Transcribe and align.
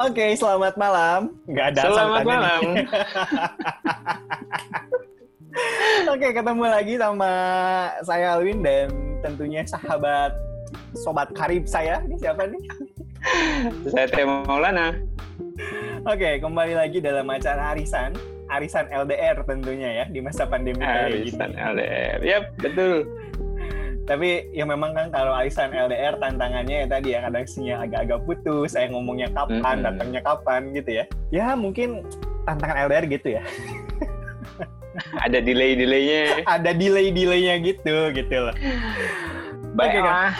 Oke, 0.00 0.32
selamat 0.32 0.80
malam. 0.80 1.28
Gak 1.52 1.76
ada 1.76 1.92
Selamat 1.92 2.24
malam. 2.24 2.60
Oke, 6.16 6.32
ketemu 6.32 6.64
lagi 6.64 6.96
sama 6.96 7.32
saya 8.00 8.32
Alwin 8.32 8.64
dan 8.64 8.88
tentunya 9.20 9.60
sahabat 9.68 10.32
sobat 10.96 11.28
karib 11.36 11.68
saya. 11.68 12.00
Ini 12.08 12.16
siapa 12.16 12.48
nih? 12.48 12.64
Saya 13.92 14.08
Teh 14.08 14.24
Maulana. 14.24 14.96
Oke, 16.08 16.40
kembali 16.40 16.72
lagi 16.72 17.04
dalam 17.04 17.28
acara 17.28 17.76
Arisan. 17.76 18.16
Arisan 18.48 18.88
LDR 18.88 19.44
tentunya 19.44 20.00
ya 20.00 20.04
di 20.08 20.24
masa 20.24 20.48
pandemi 20.48 20.80
kayak 20.80 21.12
gini. 21.12 21.28
Arisan 21.28 21.52
LDR. 21.52 22.24
Yap, 22.24 22.56
betul. 22.56 23.04
Tapi 24.10 24.50
ya 24.50 24.66
memang 24.66 24.90
kan 24.90 25.06
kalau 25.14 25.30
arisan 25.30 25.70
LDR 25.70 26.18
tantangannya 26.18 26.82
ya 26.82 26.86
tadi 26.90 27.14
ya 27.14 27.22
kadang 27.22 27.46
sinyal 27.46 27.86
agak-agak 27.86 28.18
putus, 28.26 28.74
saya 28.74 28.90
ngomongnya 28.90 29.30
kapan, 29.30 29.62
Mm-mm. 29.78 29.86
datangnya 29.86 30.20
kapan 30.26 30.60
gitu 30.74 30.90
ya. 30.98 31.04
Ya 31.30 31.54
mungkin 31.54 32.02
tantangan 32.42 32.90
LDR 32.90 33.06
gitu 33.06 33.38
ya. 33.38 33.42
Ada 35.24 35.38
delay-delaynya. 35.38 36.42
Ada 36.58 36.74
delay-delaynya 36.74 37.54
gitu 37.62 38.10
gitu 38.10 38.36
loh. 38.50 38.54
Baiklah. 39.78 40.34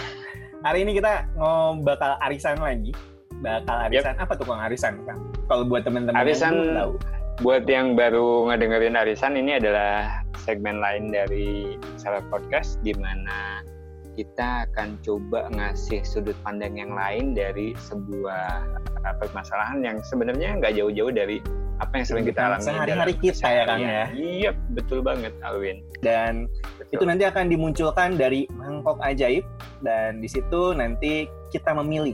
Hari 0.67 0.83
ini 0.83 0.99
kita 0.99 1.31
mau 1.39 1.79
bakal 1.79 2.19
arisan 2.27 2.59
lagi. 2.59 2.91
Bakal 3.39 3.87
arisan 3.87 4.19
apa 4.19 4.35
tuh 4.35 4.51
Kang 4.51 4.61
arisan 4.67 4.99
Kang? 5.07 5.31
Kalau 5.47 5.63
buat 5.63 5.87
teman-teman 5.87 6.19
yang 6.19 6.27
Arisan- 6.27 6.53
belum 6.59 6.75
tahu. 6.75 6.93
Buat 7.41 7.65
yang 7.73 7.97
baru 7.97 8.53
ngedengerin 8.53 9.01
Arisan, 9.01 9.33
ini 9.33 9.57
adalah 9.57 10.21
segmen 10.45 10.77
lain 10.77 11.09
dari 11.09 11.73
Salah 11.97 12.21
Podcast 12.29 12.77
di 12.85 12.93
mana 12.93 13.65
kita 14.13 14.69
akan 14.69 15.01
coba 15.01 15.49
ngasih 15.49 16.05
sudut 16.05 16.37
pandang 16.45 16.77
yang 16.77 16.93
lain 16.93 17.33
dari 17.33 17.73
sebuah 17.81 18.77
permasalahan 19.25 19.81
yang 19.81 19.97
sebenarnya 20.05 20.61
nggak 20.61 20.77
jauh-jauh 20.77 21.09
dari 21.09 21.41
apa 21.81 22.05
yang 22.05 22.07
sering 22.13 22.29
kita 22.29 22.45
alami 22.45 22.61
Sehari-hari 22.61 23.15
kita 23.17 23.49
ya, 23.49 23.65
Kang, 23.65 23.81
keseharian. 23.81 24.09
Iya, 24.13 24.51
betul 24.77 25.01
banget, 25.01 25.33
Alwin. 25.41 25.81
Dan 26.05 26.45
Betul. 26.77 26.93
itu 26.93 27.05
nanti 27.09 27.25
akan 27.25 27.49
dimunculkan 27.49 28.21
dari 28.21 28.45
mangkok 28.53 29.01
ajaib 29.01 29.49
dan 29.81 30.21
di 30.21 30.29
situ 30.29 30.77
nanti 30.77 31.25
kita 31.49 31.73
memilih. 31.73 32.13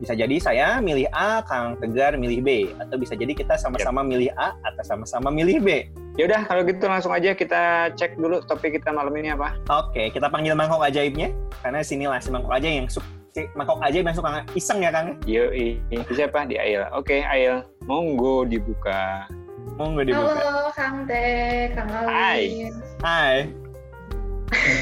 Bisa 0.00 0.16
jadi 0.16 0.36
saya 0.40 0.68
milih 0.80 1.12
A, 1.12 1.44
Kang 1.44 1.76
Tegar 1.76 2.16
milih 2.16 2.40
B, 2.40 2.72
atau 2.80 2.96
bisa 2.96 3.12
jadi 3.12 3.36
kita 3.36 3.60
sama-sama 3.60 4.00
milih 4.00 4.32
A 4.32 4.56
atau 4.64 4.80
sama-sama 4.80 5.28
milih 5.28 5.60
B. 5.60 5.68
Ya 6.16 6.24
udah, 6.24 6.48
kalau 6.48 6.64
gitu 6.64 6.88
langsung 6.88 7.12
aja 7.12 7.36
kita 7.36 7.92
cek 7.92 8.16
dulu 8.16 8.40
topik 8.48 8.80
kita 8.80 8.96
malam 8.96 9.12
ini 9.20 9.36
apa. 9.36 9.60
Oke, 9.68 10.08
kita 10.08 10.32
panggil 10.32 10.56
mangkok 10.56 10.80
ajaibnya 10.80 11.28
karena 11.60 11.84
sinilah 11.84 12.16
si 12.16 12.32
mangkok 12.32 12.56
ajaib 12.56 12.80
yang 12.80 12.88
suka 12.88 13.04
mangkok 13.52 13.78
ajaib 13.84 14.04
yang 14.08 14.16
suka 14.16 14.30
iseng 14.56 14.80
ya 14.80 14.88
Kang. 14.88 15.20
Yo, 15.28 15.52
itu 15.92 16.12
siapa? 16.16 16.48
Di 16.48 16.56
Ail. 16.56 16.88
Oke, 16.96 17.20
Ail. 17.20 17.60
Monggo 17.84 18.48
dibuka. 18.48 19.28
Monggo 19.76 20.00
dibuka. 20.00 20.32
Halo 20.32 20.72
Kang 20.72 21.04
Teh, 21.04 21.76
Kang 21.76 21.92
Alwin. 21.92 22.72
Hai. 23.04 23.52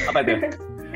Apa 0.07 0.23
tuh? 0.23 0.39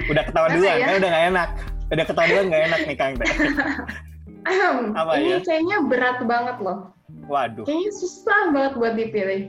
Udah 0.08 0.24
ketawa 0.24 0.48
duluan, 0.48 0.80
ya? 0.80 0.86
kan 0.88 0.96
udah 0.96 1.12
gak 1.12 1.26
enak. 1.28 1.50
Udah 1.92 2.06
ketawa 2.08 2.26
duluan 2.32 2.46
gak 2.48 2.64
enak 2.72 2.82
nih 2.88 2.96
Kang 2.96 3.14
Teh. 3.20 3.28
Apa 4.46 5.12
ini 5.20 5.38
ya? 5.38 5.40
kayaknya 5.44 5.78
berat 5.88 6.20
banget 6.28 6.58
loh. 6.60 6.94
Waduh. 7.28 7.64
Kayaknya 7.64 7.92
susah 7.96 8.42
banget 8.52 8.74
buat 8.80 8.94
dipilih. 8.96 9.42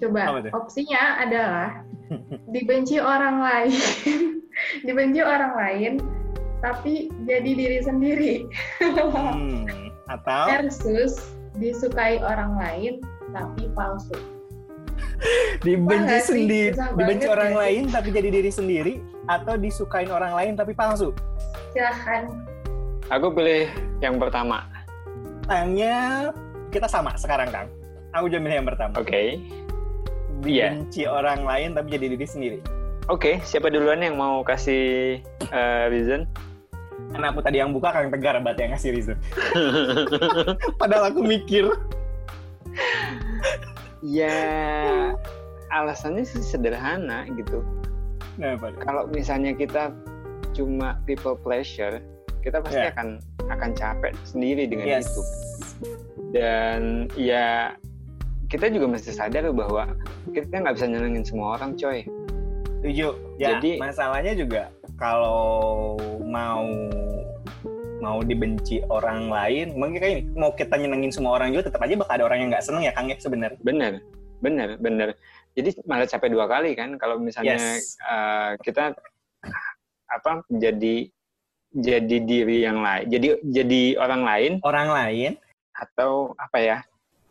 Coba, 0.00 0.48
opsinya 0.56 1.20
adalah 1.20 1.84
dibenci 2.54 2.96
orang 2.96 3.42
lain, 3.44 3.74
dibenci 4.86 5.20
orang 5.20 5.52
lain, 5.58 5.92
tapi 6.64 7.12
jadi 7.28 7.50
diri 7.52 7.78
sendiri. 7.84 8.34
Hmm. 8.80 9.68
Atau 10.08 10.48
Versus 10.48 11.20
disukai 11.60 12.18
orang 12.24 12.56
lain, 12.56 12.92
tapi 13.36 13.68
palsu. 13.76 14.16
dibenci 15.60 16.16
sih? 16.24 16.48
sendiri, 16.48 16.72
dibenci 16.96 17.28
orang 17.28 17.52
sih? 17.52 17.60
lain 17.60 17.82
tapi 17.92 18.08
jadi 18.08 18.28
diri 18.32 18.48
sendiri 18.48 18.94
atau 19.28 19.60
disukain 19.60 20.08
orang 20.08 20.32
lain 20.32 20.52
tapi 20.56 20.72
palsu. 20.72 21.12
Silahkan. 21.76 22.32
Aku 23.10 23.34
pilih 23.34 23.66
yang 23.98 24.22
pertama. 24.22 24.62
Tanya 25.50 26.30
kita 26.70 26.86
sama 26.86 27.18
sekarang 27.18 27.50
Kang. 27.50 27.66
Aku 28.14 28.30
juga 28.30 28.38
milih 28.46 28.62
yang 28.62 28.68
pertama. 28.70 28.94
Oke. 29.02 29.42
Iya. 30.46 30.78
Dibenci 30.78 31.10
orang 31.10 31.42
lain 31.42 31.74
tapi 31.74 31.90
jadi 31.98 32.14
diri 32.14 32.26
sendiri. 32.26 32.58
Oke, 33.10 33.42
siapa 33.42 33.66
duluan 33.66 33.98
yang 33.98 34.14
mau 34.14 34.46
kasih 34.46 35.18
eh, 35.50 35.84
reason? 35.90 36.22
Karena 37.10 37.34
aku 37.34 37.42
tadi 37.42 37.58
yang 37.58 37.74
buka 37.74 37.90
Kang 37.90 38.14
Tegar 38.14 38.38
berarti 38.38 38.62
yang 38.62 38.78
ngasih 38.78 38.90
reason. 38.94 39.18
Padahal 40.80 41.10
aku 41.10 41.26
mikir. 41.26 41.66
ya, 44.06 44.38
alasannya 45.74 46.22
sih 46.22 46.46
sederhana 46.46 47.26
gitu. 47.34 47.66
Nah. 48.38 48.54
Kalau 48.86 49.10
misalnya 49.10 49.50
kita 49.58 49.90
cuma 50.54 51.02
people 51.10 51.34
pleasure, 51.34 51.98
kita 52.40 52.58
pasti 52.60 52.80
Ya. 52.80 52.90
akan 52.92 53.08
akan 53.48 53.70
capek 53.74 54.12
sendiri 54.24 54.64
dengan 54.66 54.86
Yes. 54.88 55.06
itu. 55.08 55.22
Dan 56.30 57.10
ya 57.14 57.74
kita 58.46 58.70
juga 58.70 58.86
mesti 58.90 59.14
sadar 59.14 59.50
bahwa 59.50 59.94
kita 60.30 60.50
nggak 60.50 60.74
bisa 60.74 60.86
nyenengin 60.86 61.22
semua 61.22 61.58
orang, 61.58 61.74
coy. 61.74 62.02
Setuju. 62.80 63.08
Ya, 63.36 63.56
Jadi- 63.56 63.78
masalahnya 63.78 64.32
juga 64.34 64.72
kalau 64.96 65.96
mau 66.24 66.64
mau 68.00 68.24
dibenci 68.24 68.80
orang 68.88 69.28
lain, 69.28 69.76
mungkin 69.76 70.00
kayak 70.00 70.12
ini, 70.16 70.22
mau 70.32 70.56
kita 70.56 70.72
nyenengin 70.80 71.12
semua 71.12 71.36
orang 71.36 71.52
juga 71.52 71.68
tetap 71.68 71.84
aja 71.84 72.00
bakal 72.00 72.16
ada 72.16 72.24
orang 72.24 72.38
yang 72.40 72.48
nggak 72.48 72.64
seneng 72.64 72.80
ya 72.88 72.96
Kang 72.96 73.12
ya 73.12 73.16
sebenarnya. 73.20 73.60
Bener, 73.60 73.92
bener, 74.40 74.68
bener. 74.80 75.08
Jadi 75.52 75.76
malah 75.84 76.08
capek 76.08 76.32
dua 76.32 76.48
kali 76.48 76.72
kan 76.72 76.96
kalau 76.96 77.20
misalnya 77.20 77.60
Yes. 77.60 78.00
eh, 78.00 78.56
kita 78.64 78.96
apa 80.08 80.42
jadi 80.48 81.12
jadi 81.70 82.16
diri 82.26 82.66
yang 82.66 82.82
lain, 82.82 83.06
jadi 83.06 83.28
jadi 83.46 83.82
orang 84.02 84.22
lain 84.26 84.52
Orang 84.66 84.90
lain 84.90 85.38
atau 85.70 86.34
apa 86.34 86.58
ya? 86.58 86.78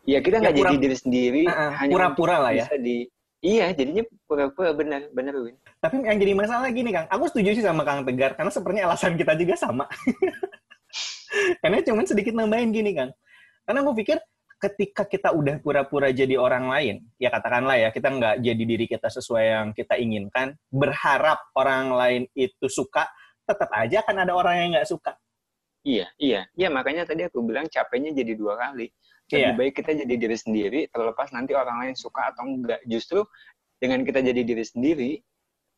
Ya 0.08 0.18
kita 0.24 0.40
nggak 0.40 0.54
Ya, 0.56 0.60
jadi 0.64 0.76
diri 0.80 0.96
sendiri, 0.96 1.42
ah, 1.46 1.76
hanya 1.76 1.92
pura-pura 1.92 2.36
lah 2.40 2.52
ya. 2.56 2.66
di 2.80 3.04
iya 3.40 3.72
jadinya 3.72 4.04
pura-pura 4.24 4.72
bener 4.72 5.12
bener 5.12 5.36
Win. 5.36 5.56
Tapi 5.80 6.00
yang 6.04 6.18
jadi 6.20 6.32
masalah 6.32 6.68
gini 6.72 6.90
Kang, 6.92 7.06
aku 7.08 7.28
setuju 7.28 7.56
sih 7.56 7.64
sama 7.64 7.84
Kang 7.84 8.04
Tegar 8.08 8.36
karena 8.36 8.52
sepertinya 8.52 8.84
alasan 8.92 9.16
kita 9.20 9.36
juga 9.36 9.54
sama. 9.60 9.84
karena 11.62 11.78
cuman 11.84 12.04
sedikit 12.08 12.32
nambahin 12.32 12.72
gini 12.72 12.96
Kang. 12.96 13.12
Karena 13.64 13.78
aku 13.84 13.92
pikir 13.92 14.18
ketika 14.60 15.08
kita 15.08 15.28
udah 15.32 15.56
pura-pura 15.64 16.12
jadi 16.12 16.36
orang 16.36 16.68
lain, 16.68 16.96
ya 17.16 17.32
katakanlah 17.32 17.80
ya 17.80 17.88
kita 17.88 18.12
nggak 18.12 18.34
jadi 18.44 18.62
diri 18.68 18.84
kita 18.84 19.08
sesuai 19.08 19.44
yang 19.44 19.66
kita 19.72 19.96
inginkan, 19.96 20.52
berharap 20.68 21.40
orang 21.56 21.96
lain 21.96 22.22
itu 22.36 22.68
suka, 22.68 23.08
tetap 23.50 23.70
aja 23.74 24.06
akan 24.06 24.16
ada 24.22 24.32
orang 24.32 24.54
yang 24.62 24.68
nggak 24.78 24.86
suka. 24.88 25.12
Iya 25.80 26.06
iya 26.20 26.44
iya 26.54 26.68
makanya 26.68 27.08
tadi 27.08 27.24
aku 27.24 27.40
bilang 27.40 27.66
capeknya 27.66 28.12
jadi 28.14 28.36
dua 28.36 28.54
kali. 28.54 28.92
Lebih 29.30 29.46
Iya. 29.46 29.54
baik 29.54 29.72
kita 29.78 29.92
jadi 29.94 30.14
diri 30.18 30.36
sendiri 30.36 30.80
terlepas 30.90 31.30
nanti 31.30 31.54
orang 31.54 31.86
lain 31.86 31.94
suka 31.94 32.34
atau 32.34 32.44
enggak. 32.46 32.82
Justru 32.84 33.22
dengan 33.78 34.02
kita 34.04 34.20
jadi 34.20 34.42
diri 34.42 34.64
sendiri, 34.66 35.10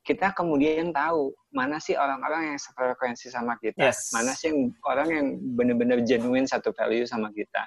kita 0.03 0.35
kemudian 0.35 0.91
tahu 0.91 1.31
mana 1.55 1.79
sih 1.79 1.95
orang-orang 1.95 2.51
yang 2.51 2.59
sefrekuensi 2.59 3.31
sama 3.31 3.55
kita, 3.63 3.93
Yes. 3.93 4.11
mana 4.11 4.35
sih 4.35 4.51
yang 4.51 4.75
orang 4.83 5.09
yang 5.15 5.27
benar-benar 5.55 6.03
genuine 6.03 6.49
satu 6.49 6.75
value 6.75 7.07
sama 7.07 7.31
kita, 7.31 7.63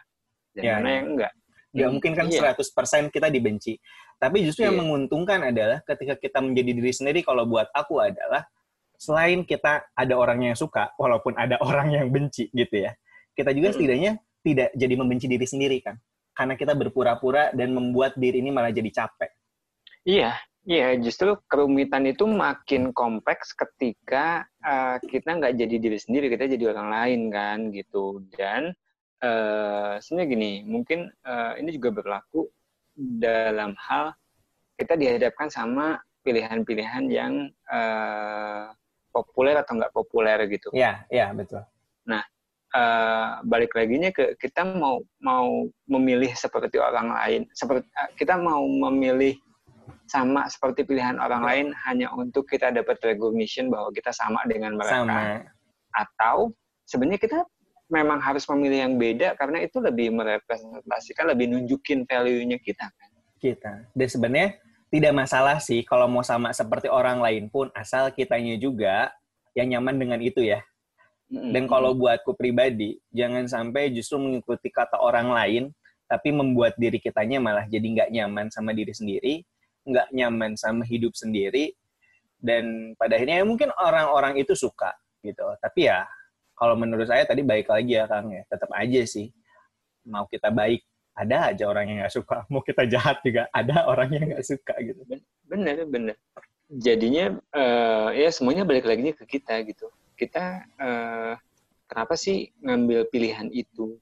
dan 0.58 0.64
Iya, 0.66 0.74
mana 0.76 0.88
iya. 0.90 0.96
yang 1.00 1.08
enggak. 1.16 1.32
Nggak 1.76 1.90
mungkin 1.96 2.12
kan 2.18 2.26
Iya. 2.28 2.40
100% 2.52 3.08
kita 3.14 3.28
dibenci. 3.32 3.80
Tapi 4.20 4.38
justru 4.44 4.68
yang 4.68 4.76
Iya. 4.76 4.82
menguntungkan 4.84 5.40
adalah 5.54 5.80
ketika 5.88 6.20
kita 6.20 6.40
menjadi 6.44 6.72
diri 6.76 6.92
sendiri, 6.92 7.20
kalau 7.24 7.48
buat 7.48 7.72
aku 7.72 8.04
adalah 8.04 8.44
selain 9.06 9.46
kita 9.46 9.86
ada 9.94 10.14
orang 10.18 10.42
yang 10.50 10.58
suka, 10.58 10.90
walaupun 10.98 11.38
ada 11.38 11.62
orang 11.62 11.94
yang 11.94 12.10
benci 12.10 12.50
gitu 12.50 12.90
ya, 12.90 12.92
kita 13.38 13.54
juga 13.54 13.78
setidaknya 13.78 14.18
tidak 14.42 14.70
jadi 14.74 14.94
membenci 14.98 15.30
diri 15.30 15.46
sendiri 15.46 15.78
kan. 15.86 15.96
Karena 16.36 16.58
kita 16.58 16.74
berpura-pura 16.74 17.54
dan 17.54 17.72
membuat 17.72 18.18
diri 18.18 18.42
ini 18.42 18.50
malah 18.50 18.74
jadi 18.74 18.92
capek. 18.92 19.32
Iya, 20.04 20.36
iya. 20.68 20.94
Justru 21.00 21.40
kerumitan 21.48 22.04
itu 22.10 22.28
makin 22.28 22.92
kompleks 22.92 23.56
ketika 23.56 24.44
eh, 24.60 24.98
kita 25.06 25.38
nggak 25.40 25.56
jadi 25.56 25.76
diri 25.80 26.00
sendiri, 26.02 26.28
kita 26.34 26.50
jadi 26.52 26.76
orang 26.76 26.90
lain 26.92 27.22
kan 27.32 27.58
gitu. 27.72 28.26
Dan 28.36 28.76
eh, 29.24 29.94
sebenarnya 30.04 30.28
gini, 30.28 30.52
mungkin 30.68 31.08
eh, 31.08 31.54
ini 31.64 31.70
juga 31.72 31.96
berlaku 31.96 32.52
dalam 32.96 33.76
hal 33.80 34.16
kita 34.76 35.00
dihadapkan 35.00 35.48
sama 35.48 36.00
pilihan-pilihan 36.28 37.06
yang 37.08 37.34
eh, 37.72 38.66
populer 39.16 39.56
atau 39.56 39.80
nggak 39.80 39.96
populer 39.96 40.36
gitu. 40.52 40.68
Ya, 40.76 41.08
ya 41.08 41.32
betul. 41.32 41.64
eh, 42.76 43.28
balik 43.48 43.72
laginya 43.72 44.12
ke 44.12 44.36
kita 44.36 44.68
mau 44.68 45.00
mau 45.24 45.64
memilih 45.88 46.36
seperti 46.36 46.76
orang 46.76 47.16
lain 47.16 47.42
seperti 47.56 47.88
eh, 47.88 48.12
kita 48.20 48.36
mau 48.36 48.68
memilih 48.68 49.40
sama 50.06 50.46
seperti 50.50 50.86
pilihan 50.86 51.18
orang 51.18 51.46
lain 51.46 51.66
hanya 51.88 52.12
untuk 52.14 52.46
kita 52.50 52.74
dapat 52.74 53.00
recognition 53.02 53.72
bahwa 53.72 53.90
kita 53.94 54.12
sama 54.14 54.42
dengan 54.46 54.78
mereka 54.78 55.02
Sama. 55.06 55.22
atau 55.94 56.38
sebenarnya 56.86 57.22
kita 57.22 57.40
memang 57.90 58.18
harus 58.18 58.46
memilih 58.50 58.90
yang 58.90 58.94
beda 58.98 59.38
karena 59.38 59.62
itu 59.62 59.78
lebih 59.78 60.10
merepresentasikan, 60.14 61.30
lebih 61.30 61.54
nunjukin 61.54 62.06
value-nya 62.10 62.58
kita 62.58 62.90
kan. 62.90 63.10
Kita. 63.38 63.74
Dan 63.94 64.08
sebenarnya 64.10 64.50
tidak 64.96 65.12
masalah 65.12 65.60
sih 65.60 65.84
kalau 65.84 66.08
mau 66.08 66.24
sama 66.24 66.56
seperti 66.56 66.88
orang 66.88 67.20
lain 67.20 67.52
pun 67.52 67.68
asal 67.76 68.08
kitanya 68.16 68.56
juga 68.56 69.12
yang 69.52 69.76
nyaman 69.76 70.00
dengan 70.00 70.20
itu 70.24 70.40
ya. 70.40 70.64
Dan 71.28 71.68
kalau 71.68 71.92
buatku 71.92 72.32
pribadi, 72.40 72.96
jangan 73.12 73.44
sampai 73.44 73.92
justru 73.92 74.16
mengikuti 74.16 74.72
kata 74.72 74.96
orang 74.96 75.36
lain, 75.36 75.64
tapi 76.08 76.32
membuat 76.32 76.80
diri 76.80 77.02
kitanya 77.04 77.44
malah 77.44 77.68
jadi 77.68 77.84
nggak 77.84 78.10
nyaman 78.14 78.48
sama 78.48 78.72
diri 78.72 78.96
sendiri, 78.96 79.44
nggak 79.84 80.16
nyaman 80.16 80.56
sama 80.56 80.88
hidup 80.88 81.12
sendiri, 81.12 81.76
dan 82.40 82.96
pada 82.96 83.20
akhirnya 83.20 83.44
ya 83.44 83.46
mungkin 83.46 83.76
orang-orang 83.76 84.40
itu 84.40 84.56
suka 84.56 84.96
gitu. 85.26 85.44
Tapi 85.60 85.92
ya 85.92 86.08
kalau 86.56 86.80
menurut 86.80 87.10
saya 87.10 87.28
tadi 87.28 87.44
baik 87.44 87.68
lagi 87.68 88.00
ya 88.00 88.08
Kang 88.08 88.32
ya, 88.32 88.48
tetap 88.48 88.72
aja 88.72 89.02
sih 89.04 89.28
mau 90.08 90.24
kita 90.30 90.54
baik 90.54 90.86
ada 91.16 91.56
aja 91.56 91.64
orang 91.72 91.86
yang 91.90 91.98
nggak 92.04 92.16
suka, 92.16 92.44
mau 92.52 92.62
kita 92.62 92.84
jahat 92.86 93.24
juga 93.24 93.48
ada 93.50 93.88
orang 93.88 94.12
yang 94.12 94.26
nggak 94.36 94.46
suka 94.46 94.76
gitu. 94.84 95.02
Bener 95.48 95.88
bener. 95.88 96.16
Jadinya 96.68 97.40
uh, 97.56 98.10
ya 98.12 98.30
semuanya 98.34 98.68
balik 98.68 98.86
lagi 98.90 99.16
ke 99.16 99.26
kita 99.26 99.64
gitu 99.64 99.88
kita 100.16 100.64
uh, 100.80 101.36
kenapa 101.86 102.16
sih 102.16 102.50
ngambil 102.64 103.12
pilihan 103.12 103.52
itu? 103.52 104.00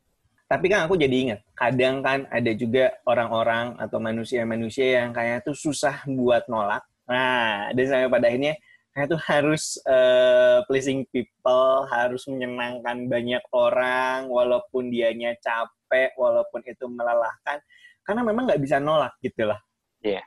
Tapi 0.48 0.70
kan 0.70 0.86
aku 0.86 0.94
jadi 0.94 1.16
ingat, 1.28 1.40
kadang 1.58 2.06
kan 2.06 2.30
ada 2.30 2.54
juga 2.54 2.94
orang-orang 3.10 3.74
atau 3.82 3.98
manusia-manusia 3.98 5.02
yang 5.02 5.10
kayak 5.10 5.42
tuh 5.42 5.58
susah 5.58 6.06
buat 6.06 6.46
nolak. 6.46 6.86
Nah, 7.10 7.74
dan 7.74 7.86
sampai 7.90 8.10
pada 8.14 8.30
akhirnya 8.30 8.54
kayak 8.94 9.08
tuh 9.10 9.22
harus 9.26 9.82
uh, 9.90 10.62
pleasing 10.70 11.10
people, 11.10 11.90
harus 11.90 12.30
menyenangkan 12.30 13.10
banyak 13.10 13.42
orang, 13.50 14.30
walaupun 14.30 14.94
dianya 14.94 15.34
capek, 15.42 15.74
walaupun 16.20 16.62
itu 16.66 16.86
melelahkan, 16.90 17.62
karena 18.04 18.22
memang 18.22 18.50
nggak 18.50 18.62
bisa 18.62 18.78
nolak 18.82 19.16
gitu 19.24 19.48
lah. 19.48 19.60
Iya, 20.04 20.20
yeah. 20.20 20.26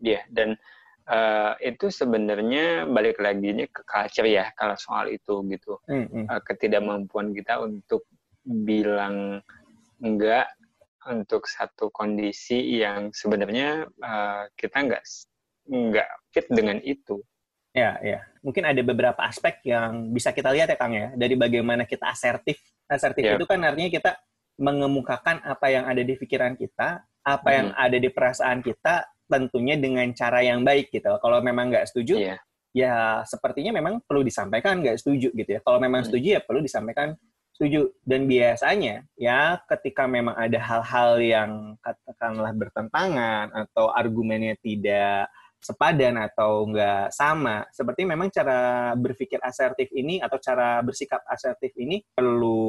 iya. 0.00 0.12
Yeah. 0.12 0.22
Dan 0.30 0.48
uh, 1.08 1.52
itu 1.64 1.88
sebenarnya 1.88 2.84
balik 2.86 3.18
lagi 3.18 3.66
ke 3.72 3.82
culture 3.88 4.28
ya 4.28 4.52
kalau 4.54 4.76
soal 4.76 5.08
itu 5.08 5.40
gitu 5.48 5.80
mm-hmm. 5.88 6.28
uh, 6.28 6.40
ketidakmampuan 6.44 7.32
kita 7.32 7.58
untuk 7.64 8.04
bilang 8.44 9.40
enggak 9.98 10.52
untuk 11.08 11.48
satu 11.48 11.88
kondisi 11.88 12.78
yang 12.78 13.10
sebenarnya 13.10 13.88
uh, 14.04 14.44
kita 14.54 14.76
enggak 14.84 15.04
enggak 15.68 16.08
fit 16.32 16.46
dengan 16.52 16.78
itu 16.84 17.24
ya 17.72 17.96
ya 18.00 18.20
mungkin 18.44 18.64
ada 18.68 18.80
beberapa 18.80 19.20
aspek 19.24 19.60
yang 19.68 20.12
bisa 20.12 20.32
kita 20.32 20.52
lihat 20.52 20.72
ya 20.72 20.76
kang 20.76 20.96
ya 20.96 21.12
dari 21.16 21.36
bagaimana 21.36 21.84
kita 21.84 22.08
asertif 22.08 22.56
asertif 22.88 23.24
yep. 23.24 23.36
itu 23.36 23.44
kan 23.44 23.60
artinya 23.60 23.90
kita 23.92 24.10
mengemukakan 24.58 25.40
apa 25.46 25.66
yang 25.70 25.86
ada 25.86 26.02
di 26.02 26.14
pikiran 26.18 26.58
kita 26.58 27.06
apa 27.28 27.48
hmm. 27.48 27.56
yang 27.56 27.68
ada 27.76 27.96
di 28.00 28.08
perasaan 28.10 28.58
kita 28.64 28.94
tentunya 29.28 29.76
dengan 29.76 30.08
cara 30.16 30.40
yang 30.40 30.64
baik 30.64 30.88
gitu. 30.88 31.12
Kalau 31.20 31.38
memang 31.44 31.68
nggak 31.68 31.86
setuju, 31.92 32.16
yeah. 32.16 32.38
ya 32.72 33.22
sepertinya 33.28 33.76
memang 33.76 34.00
perlu 34.02 34.24
disampaikan 34.24 34.80
nggak 34.80 34.98
setuju 34.98 35.28
gitu 35.36 35.50
ya. 35.56 35.60
Kalau 35.60 35.78
memang 35.78 36.02
hmm. 36.02 36.08
setuju 36.08 36.28
ya 36.36 36.42
perlu 36.42 36.64
disampaikan 36.64 37.12
setuju. 37.52 37.92
Dan 38.00 38.24
biasanya 38.24 39.04
ya 39.14 39.60
ketika 39.68 40.08
memang 40.08 40.34
ada 40.34 40.56
hal-hal 40.56 41.10
yang 41.20 41.50
katakanlah 41.84 42.56
bertentangan 42.56 43.52
atau 43.52 43.92
argumennya 43.92 44.56
tidak 44.64 45.28
sepadan 45.58 46.14
atau 46.22 46.70
nggak 46.70 47.10
sama, 47.10 47.66
seperti 47.74 48.06
memang 48.06 48.30
cara 48.30 48.94
berpikir 48.94 49.42
asertif 49.42 49.90
ini 49.90 50.22
atau 50.22 50.38
cara 50.38 50.78
bersikap 50.86 51.18
asertif 51.26 51.74
ini 51.74 51.98
perlu 52.14 52.62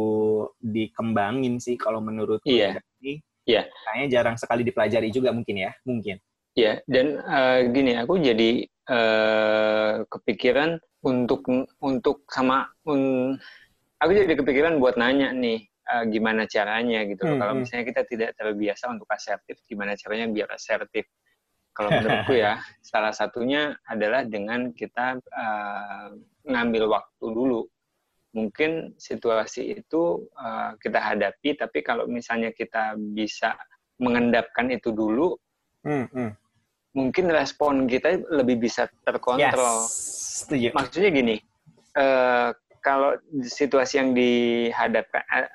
dikembangin 0.59 1.57
sih 1.57 1.75
kalau 1.75 1.99
menurut 2.03 2.39
Iya. 2.45 2.79
Yeah. 3.01 3.19
Iya. 3.49 3.61
Kayaknya 3.65 4.07
jarang 4.13 4.37
sekali 4.37 4.61
dipelajari 4.61 5.09
juga 5.09 5.33
mungkin 5.33 5.55
ya, 5.57 5.71
mungkin. 5.81 6.21
Ya, 6.53 6.81
dan 6.85 7.17
uh, 7.23 7.65
gini, 7.71 7.95
aku 7.97 8.19
jadi 8.19 8.67
uh, 8.89 10.05
kepikiran 10.05 10.77
untuk 11.05 11.47
untuk 11.79 12.27
sama 12.27 12.67
un, 12.83 13.33
aku 13.97 14.11
jadi 14.11 14.35
kepikiran 14.35 14.75
buat 14.81 14.99
nanya 14.99 15.31
nih 15.31 15.65
uh, 15.87 16.03
gimana 16.09 16.45
caranya 16.45 17.05
gitu. 17.07 17.23
Hmm, 17.25 17.39
Kalau 17.39 17.53
hmm. 17.55 17.61
misalnya 17.63 17.85
kita 17.87 18.01
tidak 18.05 18.29
terbiasa 18.35 18.91
untuk 18.91 19.07
asertif, 19.09 19.61
gimana 19.65 19.95
caranya 19.95 20.27
biar 20.29 20.49
asertif? 20.51 21.07
Kalau 21.73 21.89
menurutku 21.95 22.33
ya, 22.35 22.59
salah 22.91 23.15
satunya 23.15 23.77
adalah 23.87 24.27
dengan 24.27 24.75
kita 24.75 25.15
uh, 25.15 26.11
ngambil 26.43 26.91
waktu 26.91 27.25
dulu. 27.29 27.65
Mungkin 28.29 28.93
situasi 28.99 29.81
itu 29.81 30.29
uh, 30.37 30.77
kita 30.77 31.01
hadapi, 31.01 31.57
tapi 31.57 31.81
kalau 31.81 32.05
misalnya 32.05 32.53
kita 32.53 32.93
bisa 32.95 33.57
mengendapkan 33.97 34.69
itu 34.69 34.93
dulu, 34.93 35.33
Hmm, 35.83 36.05
hmm. 36.11 36.31
Mungkin 36.97 37.31
respon 37.31 37.85
kita 37.85 38.19
lebih 38.33 38.59
bisa 38.59 38.89
terkontrol. 39.05 39.85
Yes. 39.85 40.73
Maksudnya 40.73 41.09
gini, 41.13 41.35
uh, 41.95 42.51
kalau 42.81 43.15
situasi 43.45 44.01
yang 44.01 44.11
dihadapkan, 44.17 45.23
uh, 45.29 45.47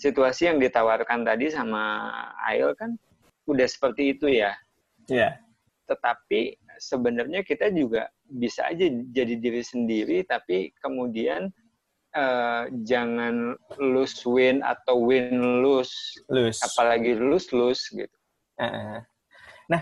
situasi 0.00 0.50
yang 0.50 0.58
ditawarkan 0.58 1.22
tadi 1.22 1.52
sama 1.52 2.10
Ail 2.48 2.72
kan 2.74 2.96
udah 3.46 3.66
seperti 3.68 4.16
itu 4.16 4.26
ya. 4.32 4.56
Iya. 5.06 5.20
Yeah. 5.20 5.32
Tetapi 5.84 6.56
sebenarnya 6.80 7.44
kita 7.44 7.68
juga 7.70 8.08
bisa 8.24 8.64
aja 8.64 8.88
jadi 8.88 9.36
diri 9.36 9.60
sendiri, 9.60 10.24
tapi 10.24 10.72
kemudian 10.80 11.52
uh, 12.16 12.70
jangan 12.86 13.58
lose 13.76 14.22
win 14.24 14.62
atau 14.62 14.98
win 14.98 15.62
lose, 15.62 16.18
lose. 16.30 16.62
apalagi 16.62 17.18
lose 17.18 17.50
lose 17.50 17.84
gitu. 17.92 18.16
Uh, 18.56 19.02
Nah, 19.70 19.80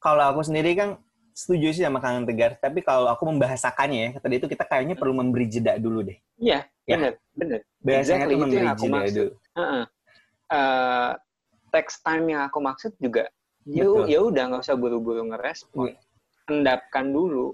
kalau 0.00 0.24
aku 0.32 0.40
sendiri 0.46 0.72
kan 0.72 0.96
setuju 1.36 1.70
sih 1.70 1.84
sama 1.86 2.02
Kang 2.02 2.26
Tegar, 2.26 2.58
tapi 2.58 2.82
kalau 2.82 3.06
aku 3.10 3.28
membahasakannya 3.30 4.00
ya, 4.00 4.10
tadi 4.18 4.34
itu 4.42 4.46
kita 4.50 4.64
kayaknya 4.66 4.98
perlu 4.98 5.14
memberi 5.14 5.46
jeda 5.46 5.78
dulu 5.78 6.02
deh. 6.02 6.18
Iya, 6.40 6.66
ya. 6.88 6.96
benar, 6.98 7.12
benar. 7.36 7.60
Biasanya 7.78 8.26
exactly, 8.26 8.34
itu 8.34 8.42
memberi 8.42 8.66
itu 8.66 8.78
jeda 8.82 8.90
maksud. 8.96 9.14
dulu. 9.14 9.30
Uh 9.30 9.60
-uh. 9.60 9.84
Uh, 10.48 11.10
text 11.70 12.00
time 12.02 12.24
yang 12.32 12.42
aku 12.48 12.58
maksud 12.64 12.92
juga, 12.98 13.28
ya, 13.68 13.84
ya 14.08 14.18
udah 14.24 14.42
nggak 14.50 14.62
usah 14.64 14.76
buru-buru 14.80 15.22
ngerespon. 15.28 15.92
Ya. 15.92 15.96
Endapkan 16.48 17.12
dulu. 17.12 17.52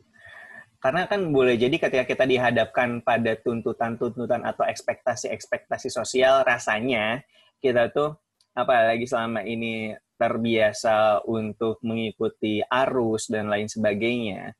Karena 0.84 1.08
kan 1.08 1.32
boleh 1.32 1.56
jadi 1.56 1.80
ketika 1.80 2.04
kita 2.04 2.24
dihadapkan 2.28 3.00
pada 3.00 3.40
tuntutan-tuntutan 3.40 4.44
atau 4.44 4.68
ekspektasi-ekspektasi 4.68 5.88
sosial, 5.88 6.44
rasanya 6.44 7.24
kita 7.56 7.88
tuh 7.88 8.20
apalagi 8.52 9.08
selama 9.08 9.40
ini 9.48 9.96
terbiasa 10.20 11.24
untuk 11.24 11.80
mengikuti 11.80 12.60
arus 12.60 13.32
dan 13.32 13.48
lain 13.48 13.64
sebagainya 13.64 14.52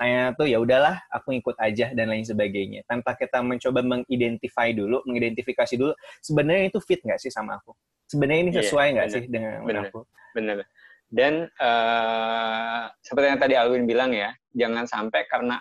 kayak 0.00 0.40
tuh 0.40 0.48
ya 0.48 0.56
udahlah 0.56 0.96
aku 1.12 1.36
ikut 1.36 1.60
aja 1.60 1.92
dan 1.92 2.08
lain 2.08 2.24
sebagainya. 2.24 2.80
Tanpa 2.88 3.20
kita 3.20 3.44
mencoba 3.44 3.84
mengidentify 3.84 4.72
dulu 4.72 5.04
mengidentifikasi 5.04 5.76
dulu 5.76 5.92
sebenarnya 6.24 6.72
itu 6.72 6.80
fit 6.80 7.04
nggak 7.04 7.20
sih 7.20 7.28
sama 7.28 7.60
aku? 7.60 7.76
Sebenarnya 8.08 8.40
ini 8.48 8.52
iya, 8.56 8.60
sesuai 8.64 8.86
nggak 8.96 9.06
yeah, 9.06 9.14
sih 9.14 9.24
dengan 9.28 9.60
bener, 9.68 9.84
aku 9.92 10.00
benar. 10.32 10.56
Dan 11.10 11.52
uh, 11.60 12.88
seperti 13.04 13.26
yang 13.28 13.40
tadi 13.44 13.54
Alwin 13.60 13.84
bilang 13.84 14.16
ya 14.16 14.32
jangan 14.56 14.88
sampai 14.88 15.28
karena 15.28 15.60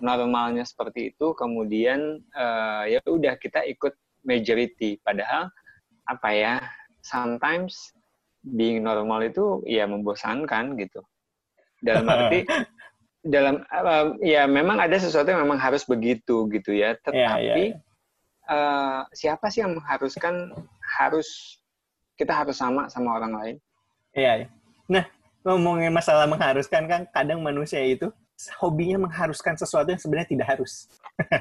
normalnya 0.00 0.66
seperti 0.66 1.14
itu 1.14 1.36
kemudian 1.36 2.22
uh, 2.34 2.88
ya 2.88 3.02
udah 3.06 3.36
kita 3.38 3.62
ikut 3.68 3.94
majority 4.24 4.98
padahal 5.04 5.52
apa 6.08 6.28
ya 6.32 6.54
sometimes 7.04 7.92
being 8.44 8.84
normal 8.84 9.24
itu 9.24 9.64
ya 9.64 9.88
membosankan 9.88 10.76
gitu. 10.76 11.00
Dalam 11.80 12.04
arti 12.12 12.44
dalam 13.24 13.64
uh, 13.72 14.16
ya 14.20 14.44
memang 14.44 14.76
ada 14.80 14.96
sesuatu 15.00 15.32
yang 15.32 15.44
memang 15.44 15.60
harus 15.60 15.84
begitu 15.88 16.48
gitu 16.52 16.76
ya. 16.76 16.96
Iya, 16.96 17.00
Tetapi 17.00 17.16
yeah, 17.20 17.38
yeah, 17.40 17.56
yeah. 17.72 17.80
Uh, 18.44 19.00
siapa 19.16 19.48
sih 19.48 19.64
yang 19.64 19.72
mengharuskan 19.72 20.52
harus 21.00 21.56
kita 22.20 22.36
harus 22.36 22.60
sama 22.60 22.92
sama 22.92 23.16
orang 23.16 23.32
lain? 23.32 23.56
Iya. 24.12 24.48
Yeah, 24.48 24.48
Nah 24.88 25.04
ngomongin 25.44 25.92
masalah 25.92 26.24
mengharuskan 26.28 26.88
kan 26.88 27.02
kadang 27.12 27.40
manusia 27.44 27.80
itu 27.84 28.12
hobinya 28.58 29.06
mengharuskan 29.06 29.54
sesuatu 29.54 29.94
yang 29.94 30.00
sebenarnya 30.02 30.28
tidak 30.34 30.48
harus. 30.58 30.90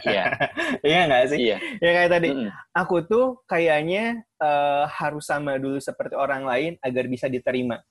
Iya. 0.05 0.23
iya 0.89 0.99
nggak 1.09 1.23
sih? 1.33 1.39
Iya. 1.41 1.57
Ya 1.81 1.91
kayak 1.97 2.11
tadi, 2.13 2.29
mm 2.29 2.37
-hmm. 2.37 2.49
aku 2.77 2.95
tuh 3.05 3.25
kayaknya 3.49 4.21
uh, 4.37 4.85
harus 4.85 5.25
sama 5.25 5.57
dulu 5.57 5.81
seperti 5.81 6.13
orang 6.13 6.45
lain 6.45 6.71
agar 6.85 7.09
bisa 7.09 7.25
diterima. 7.25 7.81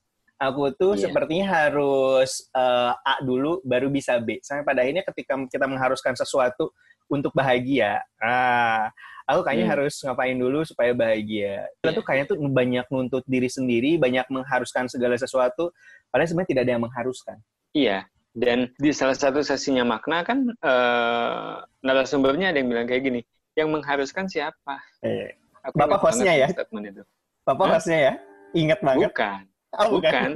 Aku 0.41 0.71
tuh 0.75 0.97
yeah. 0.97 1.07
sepertinya 1.07 1.47
harus 1.47 2.47
uh, 2.51 2.95
A 2.99 3.21
dulu 3.23 3.63
baru 3.63 3.87
bisa 3.87 4.19
B. 4.19 4.43
Sampai 4.43 4.65
pada 4.65 4.83
akhirnya 4.83 5.03
ketika 5.07 5.39
kita 5.47 5.65
mengharuskan 5.69 6.17
sesuatu 6.19 6.73
untuk 7.07 7.31
bahagia, 7.35 8.01
ah, 8.19 8.89
aku 9.27 9.45
kayaknya 9.45 9.67
hmm. 9.69 9.75
harus 9.77 9.93
ngapain 10.03 10.35
dulu 10.35 10.65
supaya 10.67 10.91
bahagia. 10.91 11.67
Kita 11.79 11.91
yeah. 11.91 11.95
tuh 11.95 12.03
kayaknya 12.03 12.27
tuh 12.33 12.37
banyak 12.39 12.85
nuntut 12.91 13.23
diri 13.23 13.47
sendiri, 13.47 13.95
banyak 13.95 14.25
mengharuskan 14.27 14.91
segala 14.91 15.15
sesuatu, 15.15 15.71
padahal 16.11 16.27
sebenarnya 16.27 16.49
tidak 16.51 16.63
ada 16.65 16.71
yang 16.75 16.83
mengharuskan. 16.83 17.37
Iya, 17.73 17.97
dan 18.33 18.73
di 18.81 18.89
salah 18.89 19.13
satu 19.13 19.45
sesinya 19.45 19.85
makna 19.85 20.25
kan 20.25 20.49
uh, 20.65 21.61
narasumbernya 21.85 22.49
ada 22.49 22.57
yang 22.57 22.69
bilang 22.73 22.89
kayak 22.89 23.05
gini, 23.05 23.21
yang 23.53 23.69
mengharuskan 23.69 24.25
siapa? 24.25 24.81
Eh, 25.05 25.37
Aku 25.69 25.77
Bapak 25.77 26.01
hostnya 26.01 26.33
ya? 26.33 26.47
Statement 26.49 26.85
itu. 26.91 27.03
Bapak 27.45 27.65
Hah? 27.69 27.73
hostnya 27.77 27.99
ya? 27.99 28.13
Ingat 28.57 28.79
banget. 28.81 29.09
Bukan. 29.13 29.41
Oh, 29.73 29.89
Bukan. 29.97 30.29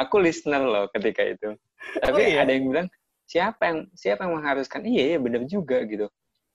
Aku 0.00 0.16
listener 0.20 0.64
loh 0.64 0.88
ketika 0.96 1.22
itu. 1.22 1.52
Tapi 2.00 2.20
Oh, 2.20 2.28
iya? 2.32 2.42
ada 2.42 2.52
yang 2.56 2.72
bilang 2.72 2.88
siapa 3.28 3.62
yang 3.68 3.78
siapa 3.92 4.24
yang 4.24 4.40
mengharuskan? 4.40 4.80
Iya, 4.88 5.02
iya 5.14 5.18
benar 5.20 5.42
juga 5.44 5.84
gitu. 5.84 6.08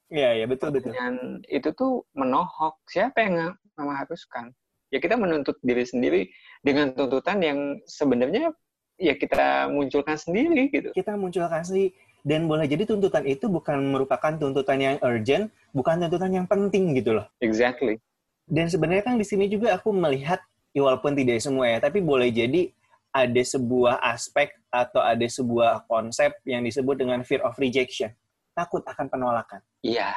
Iya, 0.09 0.29
iya, 0.41 0.45
betul, 0.47 0.71
betul. 0.73 0.95
Dan 0.95 1.43
itu 1.51 1.69
tuh 1.75 2.01
menohok. 2.15 2.79
Siapa 2.89 3.17
yang 3.21 3.53
mengharuskan? 3.77 4.49
Ya 4.89 5.03
kita 5.03 5.19
menuntut 5.19 5.59
diri 5.61 5.83
sendiri 5.83 6.31
dengan 6.63 6.95
tuntutan 6.95 7.43
yang 7.43 7.59
sebenarnya 7.85 8.55
ya 8.97 9.13
kita 9.15 9.69
munculkan 9.69 10.17
sendiri 10.17 10.69
gitu. 10.73 10.89
Kita 10.91 11.13
munculkan 11.15 11.61
sih, 11.63 11.93
dan 12.27 12.49
boleh 12.49 12.67
jadi 12.67 12.83
tuntutan 12.83 13.23
itu 13.23 13.47
bukan 13.47 13.79
merupakan 13.93 14.35
tuntutan 14.35 14.77
yang 14.81 14.95
urgent, 14.99 15.47
bukan 15.71 16.03
tuntutan 16.03 16.43
yang 16.43 16.47
penting 16.49 16.91
gitu 16.97 17.15
loh. 17.15 17.25
Exactly. 17.39 18.01
Dan 18.43 18.67
sebenarnya 18.67 19.03
kan 19.07 19.15
di 19.15 19.23
sini 19.23 19.47
juga 19.47 19.77
aku 19.77 19.95
melihat, 19.95 20.43
ya 20.75 20.83
walaupun 20.83 21.15
tidak 21.15 21.39
semua 21.39 21.71
ya, 21.71 21.79
tapi 21.79 22.03
boleh 22.03 22.27
jadi 22.33 22.73
ada 23.15 23.41
sebuah 23.41 24.03
aspek 24.03 24.51
atau 24.67 24.99
ada 25.01 25.23
sebuah 25.23 25.87
konsep 25.87 26.35
yang 26.43 26.61
disebut 26.67 26.99
dengan 26.99 27.23
fear 27.23 27.41
of 27.47 27.55
rejection. 27.55 28.11
Takut 28.51 28.83
akan 28.83 29.07
penolakan. 29.07 29.61
Iya. 29.85 30.11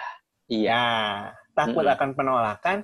Iya. 0.51 0.67
Ya, 0.67 0.85
takut 1.55 1.87
Mm-mm. 1.87 1.95
akan 1.95 2.11
penolakan, 2.19 2.79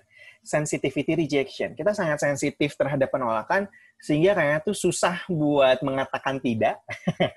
sensitivity 0.46 1.18
rejection. 1.18 1.74
Kita 1.74 1.90
sangat 1.90 2.22
sensitif 2.22 2.78
terhadap 2.78 3.10
penolakan, 3.10 3.66
sehingga 3.98 4.38
kayaknya 4.38 4.62
tuh 4.62 4.78
susah 4.78 5.26
buat 5.26 5.82
mengatakan 5.82 6.38
tidak. 6.38 6.78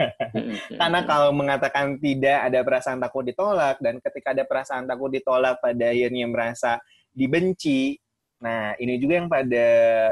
Karena 0.80 1.02
kalau 1.10 1.34
mengatakan 1.34 1.98
tidak 1.98 2.46
ada 2.46 2.60
perasaan 2.62 3.02
takut 3.02 3.26
ditolak, 3.26 3.82
dan 3.82 3.98
ketika 3.98 4.38
ada 4.38 4.46
perasaan 4.46 4.86
takut 4.86 5.10
ditolak 5.10 5.58
pada 5.58 5.90
akhirnya 5.90 6.30
merasa 6.30 6.78
dibenci. 7.10 7.98
Nah, 8.46 8.78
ini 8.78 9.02
juga 9.02 9.20
yang 9.20 9.28
pada 9.28 9.68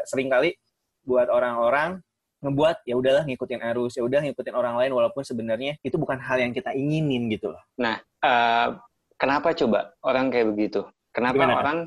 sering 0.09 0.27
kali 0.27 0.57
buat 1.05 1.29
orang-orang 1.29 2.01
ngebuat 2.43 2.85
ya 2.85 2.97
udahlah 2.97 3.23
ngikutin 3.25 3.61
arus, 3.73 3.97
ya 3.97 4.03
udah 4.05 4.21
ngikutin 4.25 4.53
orang 4.57 4.75
lain 4.77 4.91
walaupun 4.93 5.25
sebenarnya 5.25 5.77
itu 5.81 5.95
bukan 5.97 6.21
hal 6.21 6.37
yang 6.37 6.53
kita 6.53 6.73
inginin 6.73 7.29
gitu 7.33 7.53
loh. 7.53 7.63
Eh, 8.21 8.69
kenapa 9.17 9.53
coba 9.53 9.93
orang 10.05 10.29
kayak 10.29 10.53
begitu? 10.53 10.85
Kenapa 11.13 11.33
Gimana, 11.33 11.53
orang 11.57 11.79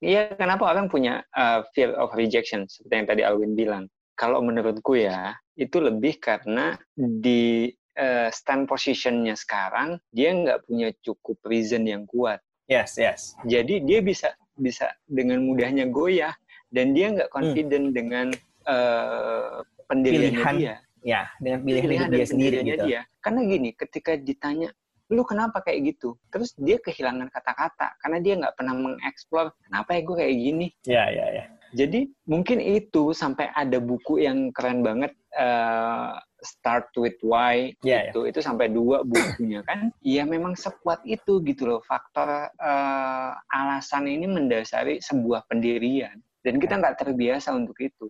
Iya, 0.00 0.34
kenapa 0.38 0.70
orang 0.70 0.88
punya 0.88 1.24
uh, 1.36 1.66
fear 1.76 1.92
of 1.98 2.12
rejection 2.16 2.64
seperti 2.68 2.94
yang 2.94 3.08
tadi 3.08 3.22
Alwin 3.26 3.52
bilang? 3.52 3.84
Kalau 4.16 4.44
menurutku 4.44 4.96
ya, 4.96 5.36
itu 5.56 5.80
lebih 5.80 6.20
karena 6.20 6.76
di 6.96 7.72
uh, 7.98 8.28
stand 8.32 8.68
positionnya 8.68 9.36
sekarang 9.36 9.98
dia 10.12 10.32
nggak 10.32 10.68
punya 10.68 10.92
cukup 11.04 11.40
reason 11.48 11.84
yang 11.88 12.04
kuat. 12.08 12.40
Yes, 12.70 12.96
yes. 12.96 13.36
Jadi 13.44 13.82
dia 13.84 14.00
bisa 14.00 14.32
bisa 14.56 14.92
dengan 15.08 15.42
mudahnya 15.42 15.88
goyah 15.88 16.36
dan 16.68 16.92
dia 16.92 17.12
nggak 17.12 17.32
confident 17.32 17.96
dengan 17.96 18.30
uh, 18.68 19.64
pendiriannya 19.88 20.40
Pilihan 20.40 20.56
dia 20.60 20.76
Ya, 21.02 21.26
dengan 21.42 21.66
pilihan, 21.66 21.82
pilihan 21.82 22.08
hidup 22.08 22.14
dia 22.14 22.26
sendiri 22.30 22.56
gitu. 22.62 22.84
dia. 22.86 23.00
Karena 23.18 23.40
gini, 23.42 23.70
ketika 23.74 24.14
ditanya, 24.14 24.70
lu 25.12 25.22
kenapa 25.28 25.60
kayak 25.60 25.92
gitu? 25.92 26.16
Terus 26.32 26.56
dia 26.56 26.80
kehilangan 26.80 27.28
kata-kata 27.28 28.00
karena 28.00 28.18
dia 28.24 28.34
nggak 28.40 28.56
pernah 28.56 28.74
mengeksplor 28.74 29.52
kenapa 29.68 29.90
ya 29.92 30.00
gue 30.00 30.16
kayak 30.16 30.36
gini. 30.40 30.66
Ya, 30.88 31.04
ya, 31.12 31.26
ya. 31.28 31.44
Jadi 31.72 32.08
mungkin 32.28 32.60
itu 32.60 33.16
sampai 33.16 33.48
ada 33.52 33.80
buku 33.80 34.20
yang 34.20 34.52
keren 34.52 34.84
banget 34.84 35.12
eh, 35.36 36.12
Start 36.42 36.90
with 36.98 37.16
Why 37.22 37.70
Ya, 37.86 38.10
itu 38.10 38.28
itu 38.28 38.44
sampai 38.44 38.68
dua 38.68 39.04
bukunya 39.04 39.64
kan. 39.64 39.92
Iya 40.04 40.28
memang 40.28 40.56
sekuat 40.56 41.04
itu 41.08 41.40
gitu 41.44 41.68
loh 41.68 41.80
faktor 41.84 42.48
eh, 42.48 43.32
alasan 43.52 44.08
ini 44.08 44.28
mendasari 44.28 45.00
sebuah 45.00 45.48
pendirian 45.48 46.20
dan 46.44 46.58
kita 46.60 46.76
nggak 46.76 46.98
terbiasa 47.00 47.54
untuk 47.56 47.76
itu. 47.80 48.04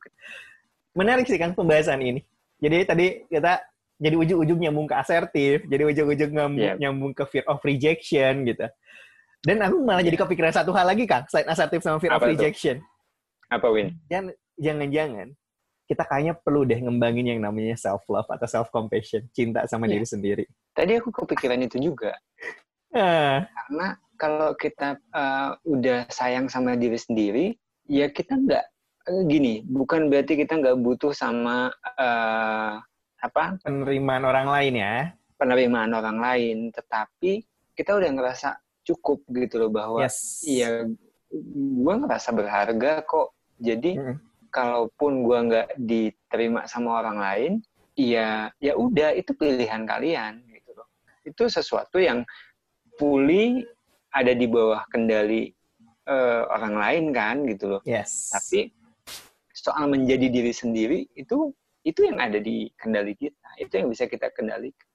Menarik 0.98 1.30
sih 1.30 1.38
kan 1.38 1.54
pembahasan 1.54 2.02
ini. 2.02 2.20
Jadi 2.62 2.78
tadi 2.86 3.06
kita 3.26 3.71
jadi 4.02 4.14
ujung-ujung 4.18 4.58
nyambung 4.58 4.90
ke 4.90 4.98
asertif, 4.98 5.62
jadi 5.70 5.82
ujung-ujung 5.86 6.30
nyambung, 6.34 6.66
Yep. 6.74 6.76
nyambung 6.82 7.12
ke 7.14 7.22
fear 7.30 7.46
of 7.46 7.62
rejection 7.62 8.42
gitu. 8.42 8.66
Dan 9.42 9.62
aku 9.62 9.78
malah 9.82 10.02
jadi 10.02 10.18
kepikiran 10.18 10.50
satu 10.50 10.74
hal 10.74 10.90
lagi, 10.90 11.06
Kang, 11.06 11.22
selain 11.30 11.46
asertif 11.46 11.82
sama 11.82 12.02
fear 12.02 12.10
of 12.10 12.18
Apa 12.18 12.30
itu? 12.30 12.42
rejection. 12.42 12.82
Apa 13.46 13.70
Win? 13.70 13.94
Jangan- 14.10 14.34
Jangan-jangan 14.52 15.28
kita 15.88 16.02
kayaknya 16.06 16.34
perlu 16.38 16.62
deh 16.62 16.78
ngembangin 16.78 17.26
yang 17.36 17.40
namanya 17.42 17.74
self 17.74 18.04
love 18.06 18.28
atau 18.28 18.46
self 18.46 18.68
compassion, 18.70 19.26
cinta 19.30 19.64
sama 19.66 19.86
Iya. 19.86 19.98
diri 19.98 20.06
sendiri. 20.06 20.44
Tadi 20.72 20.92
aku 20.98 21.10
kepikiran 21.10 21.62
itu 21.62 21.78
juga. 21.78 22.12
Ah, 22.92 23.48
karena 23.48 23.88
kalau 24.20 24.52
kita 24.52 25.00
uh, 25.16 25.56
udah 25.64 26.04
sayang 26.12 26.52
sama 26.52 26.76
diri 26.76 27.00
sendiri 27.00 27.56
ya 27.88 28.12
kita 28.12 28.36
nggak 28.36 28.64
eh, 29.08 29.22
gini 29.24 29.64
bukan 29.64 30.12
berarti 30.12 30.36
kita 30.36 30.60
nggak 30.60 30.76
butuh 30.76 31.16
sama 31.16 31.72
uh, 31.96 32.76
apa 33.22 33.56
penerimaan 33.62 34.26
orang 34.26 34.50
lain 34.50 34.74
ya. 34.76 34.96
penerimaan 35.38 35.90
orang 35.90 36.18
lain 36.18 36.56
tetapi 36.70 37.42
kita 37.74 37.94
udah 37.94 38.10
ngerasa 38.10 38.58
cukup 38.82 39.22
gitu 39.30 39.62
loh 39.62 39.70
bahwa 39.70 40.02
Yes. 40.02 40.42
iya 40.42 40.86
gue 41.82 41.94
ngerasa 42.02 42.30
berharga 42.30 43.02
kok 43.02 43.30
jadi 43.58 43.94
Mm-mm. 43.98 44.16
kalaupun 44.50 45.22
gue 45.22 45.38
nggak 45.48 45.68
diterima 45.78 46.66
sama 46.66 46.98
orang 47.00 47.18
lain 47.18 47.52
ya 47.94 48.50
ya 48.58 48.74
udah 48.74 49.14
itu 49.14 49.32
pilihan 49.32 49.82
kalian 49.82 50.42
gitu 50.50 50.70
loh 50.74 50.86
itu 51.22 51.42
sesuatu 51.46 51.98
yang 51.98 52.26
fully 52.98 53.62
ada 54.12 54.34
di 54.34 54.46
bawah 54.46 54.84
kendali 54.90 55.50
eh, 56.04 56.42
orang 56.46 56.74
lain 56.76 57.04
kan 57.10 57.36
gitu 57.46 57.78
loh 57.78 57.82
Yes. 57.82 58.30
tapi 58.30 58.70
soal 59.52 59.86
menjadi 59.86 60.26
diri 60.26 60.50
sendiri 60.52 61.06
itu 61.14 61.50
itu 61.82 62.00
yang 62.06 62.18
ada 62.18 62.38
di 62.38 62.70
kendali 62.78 63.14
kita 63.18 63.48
itu 63.58 63.72
yang 63.78 63.88
bisa 63.90 64.06
kita 64.06 64.30
kendalikan 64.34 64.86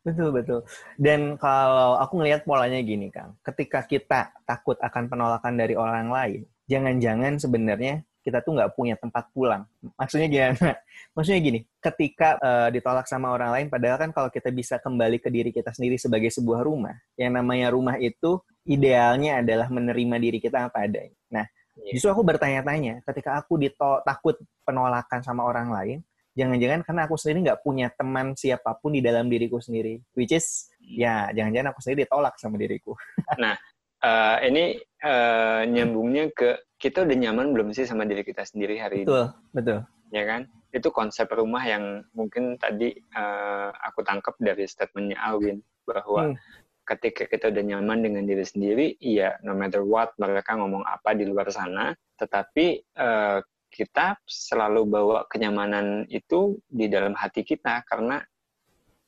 Betul, 0.00 0.32
betul. 0.32 0.64
Dan 0.96 1.36
kalau 1.36 2.00
aku 2.00 2.24
ngelihat 2.24 2.48
polanya 2.48 2.80
gini, 2.80 3.12
Kang. 3.12 3.36
Ketika 3.44 3.84
kita 3.84 4.32
takut 4.48 4.80
akan 4.80 5.12
penolakan 5.12 5.60
dari 5.60 5.76
orang 5.76 6.08
lain, 6.08 6.40
jangan-jangan 6.64 7.36
sebenarnya 7.36 8.00
kita 8.24 8.40
tuh 8.40 8.56
nggak 8.56 8.72
punya 8.76 8.96
tempat 8.96 9.28
pulang. 9.32 9.68
Maksudnya 10.00 10.28
gimana? 10.32 10.76
Maksudnya 11.16 11.40
gini, 11.44 11.60
ketika 11.84 12.40
eh, 12.40 12.68
ditolak 12.72 13.04
sama 13.08 13.28
orang 13.28 13.52
lain, 13.52 13.66
padahal 13.68 14.00
kan 14.00 14.10
kalau 14.12 14.32
kita 14.32 14.48
bisa 14.48 14.80
kembali 14.80 15.20
ke 15.20 15.28
diri 15.28 15.52
kita 15.52 15.72
sendiri 15.72 16.00
sebagai 16.00 16.32
sebuah 16.32 16.64
rumah, 16.64 16.96
yang 17.20 17.36
namanya 17.36 17.68
rumah 17.68 18.00
itu 18.00 18.40
idealnya 18.64 19.44
adalah 19.44 19.68
menerima 19.68 20.16
diri 20.16 20.38
kita 20.40 20.68
apa 20.72 20.84
adanya. 20.88 21.16
Nah, 21.32 21.44
Iya. 21.80 21.96
justru 21.96 22.12
aku 22.12 22.22
bertanya-tanya, 22.26 23.00
ketika 23.08 23.40
aku 23.40 23.56
dito- 23.56 24.02
takut 24.04 24.36
penolakan 24.68 25.24
sama 25.24 25.48
orang 25.48 25.72
lain, 25.72 25.98
jangan-jangan 26.40 26.80
karena 26.88 27.00
aku 27.04 27.20
sendiri 27.20 27.38
nggak 27.52 27.60
punya 27.60 27.92
teman 27.92 28.32
siapa 28.32 28.72
pun 28.80 28.96
di 28.96 29.04
dalam 29.04 29.28
diriku 29.28 29.60
sendiri, 29.60 30.00
which 30.16 30.32
is 30.32 30.72
ya 30.80 31.28
jangan-jangan 31.36 31.76
aku 31.76 31.84
sendiri 31.84 32.08
ditolak 32.08 32.40
sama 32.40 32.56
diriku. 32.56 32.96
Eh, 34.00 34.36
ini 34.48 34.64
eh, 34.80 35.62
nyambungnya 35.68 36.32
ke 36.32 36.72
kita 36.80 37.04
udah 37.04 37.16
nyaman 37.20 37.52
belum 37.52 37.68
sih 37.76 37.84
sama 37.84 38.08
diri 38.08 38.24
kita 38.24 38.48
sendiri 38.48 38.80
hari 38.80 39.04
ini 39.04 39.12
Betul, 39.12 39.26
betul. 39.52 39.78
ya 40.08 40.24
kan? 40.24 40.48
Itu 40.72 40.88
konsep 40.88 41.28
rumah 41.36 41.60
yang 41.68 42.08
mungkin 42.16 42.56
tadi 42.56 42.96
eh, 42.96 43.68
aku 43.76 44.00
tangkap 44.00 44.40
dari 44.40 44.64
statementnya 44.64 45.20
Alwin 45.20 45.60
bahwa 45.84 46.32
Hmm. 46.32 46.36
ketika 46.88 47.28
kita 47.28 47.52
udah 47.52 47.60
nyaman 47.76 48.00
dengan 48.00 48.24
diri 48.24 48.40
sendiri, 48.40 48.96
iya 49.04 49.36
no 49.44 49.52
matter 49.52 49.84
what 49.84 50.16
mereka 50.16 50.56
ngomong 50.56 50.80
apa 50.88 51.12
di 51.12 51.28
luar 51.28 51.52
sana, 51.52 51.92
tetapi 52.16 52.80
eh, 52.80 53.38
kita 53.70 54.18
selalu 54.26 54.82
bawa 54.84 55.18
kenyamanan 55.30 56.04
itu 56.10 56.58
di 56.66 56.90
dalam 56.90 57.14
hati 57.14 57.46
kita 57.46 57.86
karena 57.86 58.20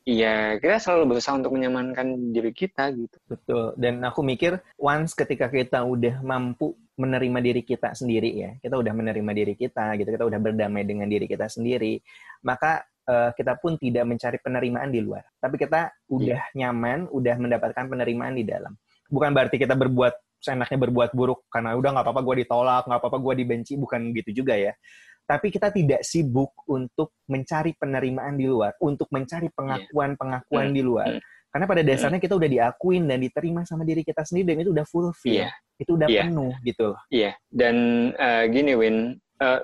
iya 0.07 0.59
kita 0.59 0.79
selalu 0.79 1.15
berusaha 1.15 1.35
untuk 1.35 1.55
menyamankan 1.55 2.31
diri 2.31 2.55
kita 2.55 2.95
gitu. 2.95 3.17
Betul. 3.27 3.75
Dan 3.75 4.03
aku 4.07 4.23
mikir 4.23 4.63
once 4.79 5.13
ketika 5.19 5.51
kita 5.51 5.83
udah 5.83 6.23
mampu 6.23 6.79
menerima 6.95 7.39
diri 7.43 7.63
kita 7.67 7.93
sendiri 7.99 8.31
ya, 8.31 8.51
kita 8.63 8.79
udah 8.79 8.93
menerima 8.95 9.33
diri 9.35 9.55
kita 9.59 9.99
gitu, 9.99 10.09
kita 10.15 10.25
udah 10.29 10.41
berdamai 10.41 10.87
dengan 10.87 11.11
diri 11.11 11.27
kita 11.27 11.51
sendiri, 11.51 11.99
maka 12.47 12.87
eh, 13.09 13.31
kita 13.35 13.59
pun 13.59 13.75
tidak 13.81 14.07
mencari 14.07 14.39
penerimaan 14.39 14.91
di 14.95 15.01
luar. 15.03 15.27
Tapi 15.43 15.59
kita 15.59 15.91
udah 16.13 16.55
nyaman, 16.55 17.11
udah 17.11 17.35
mendapatkan 17.39 17.85
penerimaan 17.91 18.39
di 18.39 18.45
dalam. 18.47 18.77
Bukan 19.11 19.35
berarti 19.35 19.61
kita 19.61 19.77
berbuat 19.77 20.15
seenaknya 20.43 20.79
berbuat 20.83 21.15
buruk 21.15 21.47
karena 21.47 21.79
udah 21.79 21.91
nggak 21.95 22.05
apa-apa 22.05 22.23
gue 22.27 22.37
ditolak, 22.43 22.83
nggak 22.91 22.99
apa-apa 22.99 23.19
gue 23.23 23.35
dibenci, 23.47 23.79
bukan 23.79 24.11
gitu 24.11 24.43
juga 24.43 24.59
ya. 24.59 24.75
Tapi 25.23 25.55
kita 25.55 25.71
tidak 25.71 26.03
sibuk 26.03 26.51
untuk 26.67 27.15
mencari 27.31 27.79
penerimaan 27.79 28.35
di 28.35 28.51
luar, 28.51 28.75
untuk 28.83 29.07
mencari 29.15 29.49
pengakuan-pengakuan 29.55 30.67
Hmm. 30.69 30.77
di 30.77 30.83
luar. 30.83 31.09
Hmm. 31.15 31.23
Karena 31.53 31.67
pada 31.69 31.83
dasarnya 31.85 32.19
kita 32.19 32.35
udah 32.35 32.51
diakuin 32.51 33.05
dan 33.07 33.21
diterima 33.21 33.63
sama 33.63 33.85
diri 33.87 34.03
kita 34.03 34.25
sendiri 34.25 34.57
dan 34.57 34.65
itu 34.67 34.73
udah 34.75 34.87
fulfill. 34.89 35.47
Iya. 35.47 35.49
Itu 35.79 35.91
udah 36.01 36.09
Iya. 36.11 36.23
penuh 36.27 36.53
gitu 36.65 36.83
loh. 36.91 37.01
Iya, 37.13 37.33
dan 37.53 37.77
eh, 38.19 38.45
gini 38.51 38.73
Win, 38.75 38.97
eh, 39.39 39.61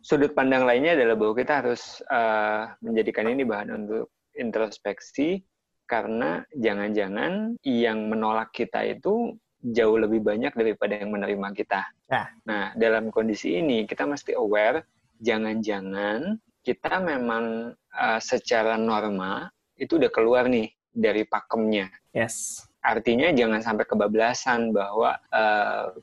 sudut 0.00 0.32
pandang 0.38 0.64
lainnya 0.64 0.96
adalah 0.96 1.18
bahwa 1.18 1.34
kita 1.36 1.52
harus 1.60 2.00
eh, 2.08 2.62
menjadikan 2.80 3.26
ini 3.28 3.42
bahan 3.44 3.68
untuk 3.74 4.14
introspeksi 4.38 5.42
karena 5.84 6.40
jangan-jangan 6.56 7.58
yang 7.66 8.08
menolak 8.08 8.48
kita 8.54 8.80
itu 8.86 9.36
jauh 9.62 9.94
lebih 9.94 10.26
banyak 10.26 10.50
daripada 10.52 10.98
yang 10.98 11.14
menerima 11.14 11.54
kita. 11.54 11.86
Nah. 12.10 12.26
nah, 12.42 12.64
dalam 12.74 13.14
kondisi 13.14 13.62
ini 13.62 13.86
kita 13.86 14.02
mesti 14.04 14.34
aware, 14.34 14.82
jangan-jangan 15.22 16.36
kita 16.66 16.98
memang 16.98 17.74
uh, 17.94 18.20
secara 18.22 18.74
norma 18.74 19.50
itu 19.78 19.98
udah 19.98 20.10
keluar 20.10 20.50
nih 20.50 20.70
dari 20.90 21.22
pakemnya. 21.26 21.90
Yes. 22.10 22.66
Artinya 22.82 23.30
jangan 23.30 23.62
sampai 23.62 23.86
kebablasan 23.86 24.74
bahwa 24.74 25.14
uh, 25.30 25.94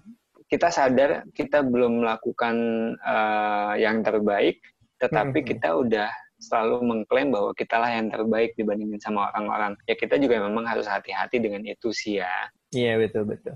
kita 0.50 0.72
sadar 0.72 1.28
kita 1.36 1.62
belum 1.62 2.02
melakukan 2.02 2.56
uh, 3.04 3.76
yang 3.78 4.02
terbaik, 4.02 4.64
tetapi 4.98 5.44
hmm. 5.44 5.48
kita 5.56 5.70
udah 5.76 6.10
selalu 6.40 6.80
mengklaim 6.88 7.30
bahwa 7.36 7.52
kita 7.52 7.76
lah 7.78 7.92
yang 7.92 8.08
terbaik 8.08 8.56
dibandingin 8.56 8.98
sama 8.98 9.28
orang-orang. 9.30 9.76
Ya 9.86 9.94
kita 10.00 10.16
juga 10.16 10.40
memang 10.40 10.64
harus 10.66 10.88
hati-hati 10.88 11.38
dengan 11.44 11.68
itu 11.68 11.92
sih 11.92 12.24
ya. 12.24 12.32
Iya 12.70 13.02
betul 13.02 13.24
betul. 13.26 13.56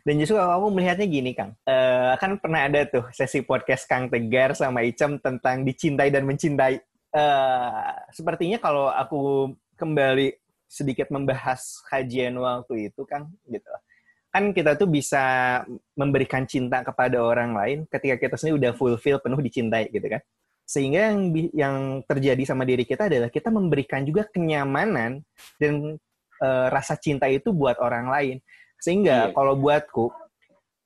Dan 0.00 0.14
justru 0.16 0.36
kalau 0.36 0.64
aku 0.64 0.68
melihatnya 0.72 1.06
gini 1.08 1.36
Kang, 1.36 1.52
uh, 1.68 2.16
kan 2.16 2.40
pernah 2.40 2.64
ada 2.68 2.88
tuh 2.88 3.04
sesi 3.12 3.44
podcast 3.44 3.84
Kang 3.84 4.08
Tegar 4.08 4.56
sama 4.56 4.80
Icem 4.80 5.20
tentang 5.20 5.60
dicintai 5.64 6.08
dan 6.08 6.24
mencintai. 6.24 6.80
Uh, 7.10 7.90
sepertinya 8.14 8.56
kalau 8.62 8.88
aku 8.88 9.52
kembali 9.76 10.32
sedikit 10.70 11.12
membahas 11.12 11.82
kajian 11.88 12.36
waktu 12.40 12.88
itu 12.92 13.04
Kang, 13.04 13.28
gitu. 13.44 13.68
Kan 14.32 14.56
kita 14.56 14.78
tuh 14.78 14.88
bisa 14.88 15.60
memberikan 15.98 16.48
cinta 16.48 16.80
kepada 16.80 17.20
orang 17.20 17.52
lain 17.52 17.78
ketika 17.90 18.16
kita 18.16 18.34
sendiri 18.40 18.56
udah 18.56 18.72
fulfill 18.72 19.20
penuh 19.20 19.40
dicintai 19.42 19.90
gitu 19.90 20.06
kan 20.06 20.22
sehingga 20.70 21.10
yang 21.10 21.18
yang 21.50 21.76
terjadi 22.06 22.46
sama 22.46 22.62
diri 22.62 22.86
kita 22.86 23.10
adalah 23.10 23.26
kita 23.26 23.50
memberikan 23.50 24.06
juga 24.06 24.22
kenyamanan 24.30 25.18
dan 25.58 25.98
e, 26.40 26.48
rasa 26.72 26.96
cinta 26.96 27.28
itu 27.28 27.52
buat 27.52 27.76
orang 27.78 28.08
lain 28.08 28.36
sehingga 28.80 29.28
yeah. 29.28 29.34
kalau 29.36 29.54
buatku 29.60 30.08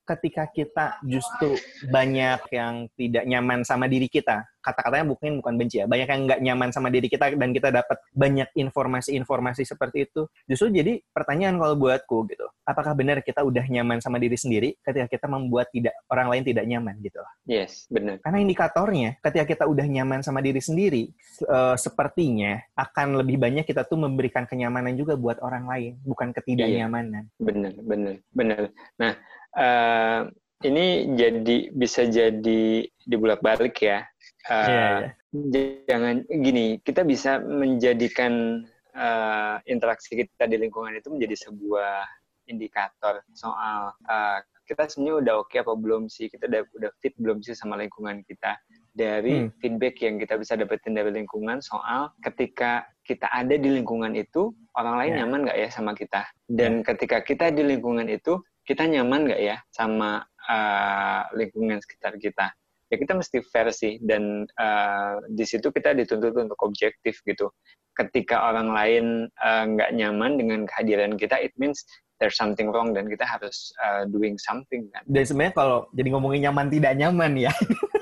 ketika 0.05 0.45
kita 0.53 0.87
justru 1.07 1.57
banyak 1.89 2.45
yang 2.53 2.91
tidak 2.93 3.25
nyaman 3.25 3.65
sama 3.65 3.89
diri 3.89 4.05
kita, 4.05 4.45
kata-katanya 4.65 5.13
bukan 5.13 5.45
bukan 5.45 5.55
benci 5.61 5.85
ya, 5.85 5.87
banyak 5.87 6.09
yang 6.09 6.21
nggak 6.25 6.41
nyaman 6.41 6.71
sama 6.73 6.89
diri 6.89 7.13
kita 7.13 7.37
dan 7.37 7.53
kita 7.53 7.69
dapat 7.69 8.01
banyak 8.17 8.49
informasi-informasi 8.57 9.69
seperti 9.69 10.09
itu, 10.09 10.25
justru 10.49 10.73
jadi 10.73 11.05
pertanyaan 11.13 11.61
kalau 11.61 11.77
buatku 11.77 12.25
gitu, 12.33 12.49
apakah 12.65 12.97
benar 12.97 13.21
kita 13.21 13.45
udah 13.45 13.69
nyaman 13.69 14.01
sama 14.01 14.17
diri 14.17 14.41
sendiri 14.41 14.73
ketika 14.81 15.05
kita 15.05 15.27
membuat 15.29 15.69
tidak 15.69 15.93
orang 16.09 16.33
lain 16.33 16.43
tidak 16.49 16.65
nyaman 16.65 16.97
gitu? 17.05 17.21
Yes, 17.45 17.85
benar. 17.93 18.25
Karena 18.25 18.41
indikatornya 18.41 19.21
ketika 19.21 19.45
kita 19.45 19.65
udah 19.69 19.85
nyaman 19.85 20.25
sama 20.25 20.41
diri 20.41 20.65
sendiri, 20.65 21.13
uh, 21.45 21.77
sepertinya 21.77 22.57
akan 22.73 23.21
lebih 23.21 23.37
banyak 23.37 23.69
kita 23.69 23.85
tuh 23.85 24.01
memberikan 24.01 24.49
kenyamanan 24.49 24.97
juga 24.97 25.21
buat 25.21 25.37
orang 25.45 25.69
lain, 25.69 25.93
bukan 26.01 26.33
ketidaknyamanan. 26.33 27.29
Iya, 27.29 27.45
benar, 27.45 27.73
benar, 27.85 28.15
benar. 28.33 28.63
Nah, 28.97 29.13
uh, 29.59 30.21
ini 30.65 31.15
jadi 31.15 31.71
bisa 31.71 32.09
jadi 32.09 32.89
dibulak 33.05 33.45
balik 33.45 33.85
ya. 33.85 34.03
Uh, 34.49 34.69
yeah, 34.69 34.97
yeah. 35.33 35.83
Jangan 35.89 36.25
gini, 36.29 36.81
kita 36.81 37.05
bisa 37.05 37.39
menjadikan 37.43 38.65
uh, 38.97 39.61
interaksi 39.69 40.17
kita 40.17 40.49
di 40.49 40.57
lingkungan 40.57 40.97
itu 40.97 41.13
menjadi 41.13 41.37
sebuah 41.49 42.05
indikator 42.49 43.25
soal 43.33 43.93
uh, 44.09 44.39
kita 44.65 44.89
sebenarnya 44.89 45.17
udah 45.21 45.35
oke 45.45 45.53
okay 45.53 45.61
apa 45.61 45.73
belum 45.77 46.09
sih, 46.09 46.33
kita 46.33 46.49
udah, 46.49 46.63
udah 46.77 46.91
fit 47.01 47.13
belum 47.21 47.45
sih 47.45 47.53
sama 47.53 47.77
lingkungan 47.77 48.25
kita 48.25 48.57
dari 48.95 49.45
hmm. 49.45 49.61
feedback 49.61 50.01
yang 50.01 50.17
kita 50.17 50.39
bisa 50.39 50.55
dapetin 50.55 50.95
dari 50.95 51.11
lingkungan 51.11 51.59
soal 51.61 52.15
ketika 52.23 52.87
kita 53.03 53.27
ada 53.29 53.59
di 53.59 53.69
lingkungan 53.69 54.15
itu 54.15 54.55
orang 54.79 55.03
lain 55.03 55.11
yeah. 55.13 55.19
nyaman 55.27 55.41
nggak 55.45 55.59
ya 55.59 55.69
sama 55.69 55.93
kita 55.99 56.23
dan 56.47 56.81
yeah. 56.81 56.85
ketika 56.95 57.19
kita 57.27 57.51
di 57.51 57.63
lingkungan 57.67 58.07
itu 58.07 58.39
kita 58.65 58.87
nyaman 58.89 59.29
nggak 59.29 59.43
ya 59.43 59.57
sama 59.75 60.25
uh, 60.49 61.23
lingkungan 61.37 61.81
sekitar 61.81 62.17
kita. 62.21 62.53
Ya 62.93 62.97
kita 63.01 63.17
mesti 63.17 63.43
fair 63.49 63.73
sih 63.75 63.99
dan 64.05 64.45
uh, 64.61 65.19
di 65.33 65.43
situ 65.49 65.73
kita 65.73 65.97
dituntut 65.97 66.37
untuk 66.37 66.61
objektif 66.63 67.19
gitu. 67.25 67.51
Ketika 67.95 68.51
orang 68.51 68.71
lain 68.75 69.05
uh, 69.41 69.65
nggak 69.67 69.91
uh, 69.91 69.97
nyaman 69.97 70.39
dengan 70.39 70.61
kehadiran 70.69 71.15
kita 71.17 71.39
it 71.41 71.55
means 71.57 71.83
there's 72.23 72.39
something 72.39 72.71
wrong 72.71 72.95
dan 72.95 73.11
kita 73.11 73.27
harus 73.27 73.73
uh, 73.83 74.07
doing 74.07 74.39
something 74.39 74.87
kan. 74.95 75.03
Dan 75.09 75.25
sebenarnya 75.27 75.55
kalau 75.57 75.79
jadi 75.97 76.09
ngomongin 76.15 76.51
nyaman 76.51 76.69
tidak 76.71 76.93
nyaman 76.99 77.33
ya. 77.39 77.53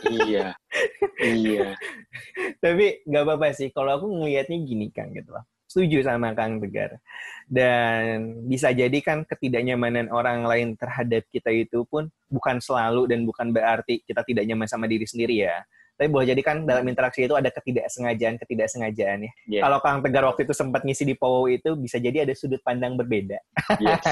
Iya. 0.08 0.46
Iya. 1.22 1.78
Tapi 2.58 3.06
nggak 3.06 3.22
apa-apa 3.22 3.54
sih. 3.54 3.70
Kalau 3.70 3.94
aku 3.94 4.10
ngelihatnya 4.10 4.58
gini 4.66 4.90
kan 4.90 5.14
gitu 5.14 5.30
loh 5.30 5.46
setuju 5.72 6.04
sama 6.04 6.36
Kang 6.36 6.60
Tegar. 6.60 7.00
Dan 7.48 8.44
bisa 8.44 8.68
jadi 8.76 9.00
kan 9.00 9.24
ketidaknyamanan 9.24 10.12
orang 10.12 10.44
lain 10.44 10.68
terhadap 10.76 11.24
kita 11.32 11.48
itu 11.48 11.88
pun 11.88 12.12
bukan 12.28 12.60
selalu 12.60 13.08
dan 13.08 13.24
bukan 13.24 13.56
berarti 13.56 14.04
kita 14.04 14.20
tidak 14.28 14.44
nyaman 14.44 14.68
sama 14.68 14.84
diri 14.84 15.08
sendiri 15.08 15.48
ya. 15.48 15.64
Tapi 15.96 16.08
boleh 16.08 16.34
jadi 16.34 16.42
kan 16.42 16.64
dalam 16.64 16.82
interaksi 16.88 17.28
itu 17.28 17.36
ada 17.36 17.52
ketidaksengajaan, 17.52 18.40
ketidaksengajaan 18.40 19.18
ya. 19.28 19.32
Yeah. 19.46 19.62
Kalau 19.68 19.78
Kang 19.84 20.00
Tegar 20.02 20.24
waktu 20.26 20.48
itu 20.48 20.54
sempat 20.56 20.82
ngisi 20.82 21.04
di 21.06 21.14
Powo 21.14 21.46
itu 21.46 21.76
bisa 21.78 22.00
jadi 22.00 22.24
ada 22.26 22.34
sudut 22.34 22.58
pandang 22.64 22.96
berbeda. 22.98 23.38
Yes. 23.78 24.02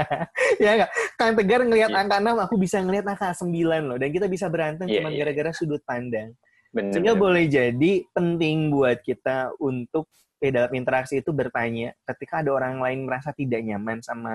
ya 0.62 0.70
enggak? 0.76 0.90
Kang 1.16 1.32
Tegar 1.38 1.64
ngelihat 1.64 1.90
yeah. 1.94 2.00
angka 2.02 2.18
6, 2.20 2.44
aku 2.44 2.54
bisa 2.60 2.76
ngelihat 2.82 3.06
angka 3.08 3.32
9 3.32 3.46
loh. 3.88 3.96
Dan 3.96 4.08
kita 4.10 4.26
bisa 4.26 4.50
berantem 4.50 4.84
yeah, 4.90 5.00
cuma 5.00 5.08
yeah. 5.14 5.18
gara-gara 5.22 5.50
sudut 5.54 5.80
pandang. 5.86 6.34
Bener, 6.70 6.94
Sehingga 6.94 7.18
bener. 7.18 7.22
boleh 7.26 7.44
jadi 7.50 7.92
penting 8.14 8.70
buat 8.70 9.02
kita 9.02 9.58
untuk 9.58 10.06
eh, 10.40 10.54
dalam 10.54 10.72
interaksi 10.72 11.20
itu 11.20 11.34
bertanya 11.34 11.92
ketika 12.06 12.40
ada 12.40 12.54
orang 12.54 12.80
lain 12.80 13.04
merasa 13.04 13.34
tidak 13.34 13.60
nyaman 13.60 14.00
sama 14.00 14.34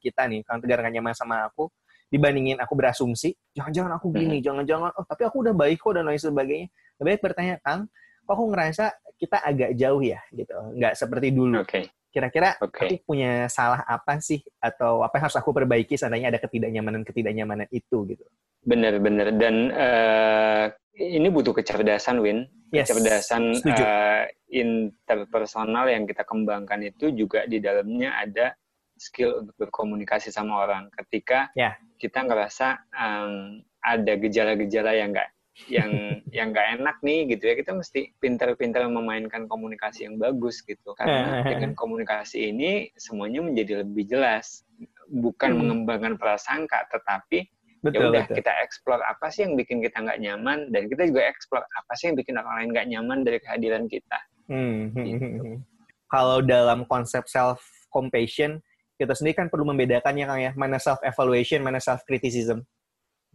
kita 0.00 0.24
nih, 0.30 0.40
kalau 0.46 0.58
Tegar 0.64 0.80
gak 0.80 0.94
nyaman 0.94 1.12
sama 1.12 1.50
aku, 1.50 1.68
dibandingin 2.08 2.56
aku 2.56 2.72
berasumsi, 2.72 3.36
jangan-jangan 3.52 4.00
aku 4.00 4.08
gini, 4.16 4.40
jangan-jangan, 4.40 4.96
oh 4.96 5.04
tapi 5.04 5.28
aku 5.28 5.44
udah 5.44 5.52
baik 5.52 5.76
kok 5.76 5.92
dan 5.92 6.08
lain 6.08 6.16
sebagainya. 6.16 6.72
Lebih 6.96 7.08
baik 7.12 7.20
bertanya, 7.20 7.54
Kang, 7.60 7.84
kok 8.24 8.32
aku 8.32 8.44
ngerasa 8.48 8.84
kita 9.20 9.36
agak 9.44 9.70
jauh 9.76 10.00
ya, 10.00 10.24
gitu, 10.32 10.56
nggak 10.78 10.96
seperti 10.96 11.28
dulu. 11.36 11.60
Okay. 11.68 11.92
Kira-kira 12.08 12.56
okay. 12.64 12.96
aku 12.96 13.12
punya 13.12 13.44
salah 13.52 13.84
apa 13.84 14.16
sih, 14.24 14.40
atau 14.56 15.04
apa 15.04 15.20
yang 15.20 15.24
harus 15.28 15.36
aku 15.36 15.52
perbaiki 15.52 16.00
seandainya 16.00 16.32
ada 16.32 16.40
ketidaknyamanan-ketidaknyamanan 16.40 17.68
itu, 17.68 18.08
gitu. 18.08 18.24
Bener-bener, 18.64 19.28
dan 19.36 19.68
uh, 19.68 20.64
ini 20.98 21.28
butuh 21.30 21.54
kecerdasan, 21.54 22.18
Win. 22.20 22.50
Yes. 22.74 22.90
Kecerdasan 22.90 23.56
uh, 23.64 24.28
interpersonal 24.52 25.88
yang 25.88 26.04
kita 26.04 26.26
kembangkan 26.26 26.84
itu 26.84 27.14
juga 27.16 27.48
di 27.48 27.62
dalamnya 27.62 28.18
ada 28.20 28.52
skill 28.98 29.46
untuk 29.46 29.56
berkomunikasi 29.56 30.28
sama 30.28 30.68
orang. 30.68 30.92
Ketika 30.92 31.48
yeah. 31.56 31.78
kita 31.96 32.26
ngerasa 32.26 32.82
um, 32.92 33.62
ada 33.80 34.12
gejala-gejala 34.18 34.92
yang 34.92 35.16
enggak 35.16 35.30
yang 35.66 35.90
yang 36.36 36.54
nggak 36.54 36.78
enak 36.78 36.96
nih 37.02 37.34
gitu 37.34 37.50
ya 37.50 37.54
kita 37.58 37.74
mesti 37.74 38.14
pintar-pintar 38.22 38.86
memainkan 38.86 39.50
komunikasi 39.50 40.06
yang 40.06 40.14
bagus 40.14 40.62
gitu 40.62 40.94
karena 40.94 41.42
dengan 41.42 41.74
komunikasi 41.74 42.54
ini 42.54 42.94
semuanya 42.94 43.42
menjadi 43.42 43.82
lebih 43.82 44.06
jelas 44.06 44.62
bukan 45.10 45.56
hmm. 45.56 45.58
mengembangkan 45.58 46.14
prasangka 46.14 46.86
tetapi 46.94 47.50
ya 47.78 47.84
betul, 47.86 48.10
udah 48.10 48.24
betul. 48.26 48.36
kita 48.42 48.52
explore 48.64 49.02
apa 49.06 49.26
sih 49.30 49.46
yang 49.46 49.54
bikin 49.54 49.78
kita 49.78 50.02
nggak 50.02 50.18
nyaman 50.18 50.58
dan 50.74 50.90
kita 50.90 51.02
juga 51.06 51.22
explore 51.30 51.62
apa 51.62 51.92
sih 51.94 52.10
yang 52.10 52.16
bikin 52.18 52.34
orang 52.34 52.54
lain 52.58 52.70
nggak 52.74 52.88
nyaman 52.90 53.18
dari 53.22 53.38
kehadiran 53.38 53.86
kita 53.86 54.18
Hmm. 54.48 54.90
Gitu. 54.96 55.60
Kalau 56.08 56.40
dalam 56.40 56.88
konsep 56.88 57.28
self 57.28 57.60
compassion, 57.92 58.64
kita 58.96 59.12
sendiri 59.12 59.44
kan 59.44 59.48
perlu 59.52 59.68
membedakannya 59.68 60.24
kan 60.24 60.38
ya, 60.40 60.52
mana 60.56 60.80
self 60.80 60.98
evaluation, 61.04 61.60
mana 61.60 61.78
self 61.78 62.02
criticism. 62.08 62.64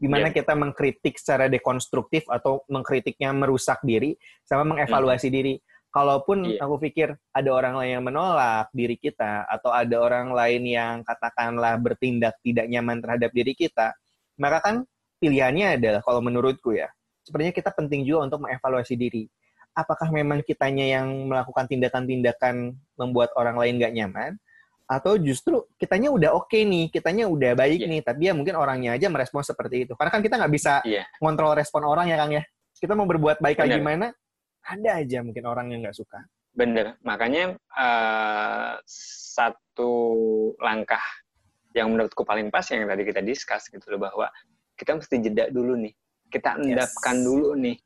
Gimana 0.02 0.34
yeah. 0.34 0.36
kita 0.42 0.58
mengkritik 0.58 1.22
secara 1.22 1.46
dekonstruktif 1.48 2.26
atau 2.28 2.66
mengkritiknya 2.66 3.30
merusak 3.32 3.78
diri, 3.86 4.18
sama 4.42 4.66
mengevaluasi 4.66 5.30
hmm. 5.30 5.38
diri. 5.38 5.56
Kalaupun 5.94 6.58
yeah. 6.58 6.66
aku 6.66 6.82
pikir 6.82 7.14
ada 7.30 7.50
orang 7.54 7.78
lain 7.78 8.02
yang 8.02 8.06
menolak 8.10 8.74
diri 8.74 8.98
kita 8.98 9.46
atau 9.46 9.70
ada 9.70 9.94
orang 10.02 10.34
lain 10.34 10.66
yang 10.66 11.06
katakanlah 11.06 11.78
bertindak 11.78 12.34
tidak 12.42 12.66
nyaman 12.66 12.98
terhadap 12.98 13.30
diri 13.30 13.54
kita, 13.54 13.94
maka 14.44 14.60
kan 14.60 14.76
pilihannya 15.24 15.80
adalah 15.80 16.04
kalau 16.04 16.20
menurutku 16.20 16.76
ya, 16.76 16.92
sebenarnya 17.24 17.56
kita 17.56 17.72
penting 17.72 18.04
juga 18.04 18.28
untuk 18.28 18.44
mengevaluasi 18.44 19.00
diri 19.00 19.32
apakah 19.74 20.14
memang 20.14 20.46
kitanya 20.46 20.86
yang 20.86 21.10
melakukan 21.26 21.66
tindakan-tindakan 21.66 22.78
membuat 22.94 23.34
orang 23.34 23.58
lain 23.58 23.82
gak 23.82 23.94
nyaman, 23.94 24.38
atau 24.86 25.18
justru 25.18 25.66
kitanya 25.82 26.14
udah 26.14 26.30
oke 26.38 26.50
okay 26.50 26.62
nih, 26.64 26.94
kitanya 26.94 27.26
udah 27.26 27.58
baik 27.58 27.82
yeah. 27.82 27.90
nih, 27.90 28.02
tapi 28.06 28.22
ya 28.30 28.34
mungkin 28.38 28.54
orangnya 28.54 28.94
aja 28.94 29.10
merespon 29.10 29.42
seperti 29.42 29.90
itu. 29.90 29.94
Karena 29.98 30.12
kan 30.14 30.22
kita 30.22 30.36
nggak 30.38 30.54
bisa 30.54 30.74
yeah. 30.86 31.08
ngontrol 31.18 31.58
respon 31.58 31.82
orang 31.88 32.12
ya 32.12 32.18
Kang 32.22 32.32
ya. 32.32 32.44
Kita 32.78 32.94
mau 32.94 33.08
berbuat 33.08 33.40
baik 33.40 33.64
kayak 33.64 33.80
gimana, 33.80 34.12
ada 34.64 34.90
aja 35.00 35.24
mungkin 35.24 35.44
orang 35.48 35.72
yang 35.72 35.88
nggak 35.88 35.98
suka. 35.98 36.20
Bener, 36.54 37.00
makanya 37.02 37.58
uh, 37.74 38.78
satu 38.86 39.94
langkah 40.62 41.02
yang 41.74 41.90
menurutku 41.94 42.22
paling 42.22 42.54
pas 42.54 42.66
yang 42.70 42.86
tadi 42.86 43.04
kita 43.06 43.22
discuss 43.26 43.70
gitu 43.70 43.98
loh 43.98 44.10
bahwa 44.10 44.30
kita 44.78 44.98
mesti 44.98 45.16
jeda 45.22 45.50
dulu 45.50 45.78
nih, 45.78 45.94
kita 46.30 46.58
endapkan 46.62 47.22
yes. 47.22 47.26
dulu 47.26 47.50
nih 47.58 47.78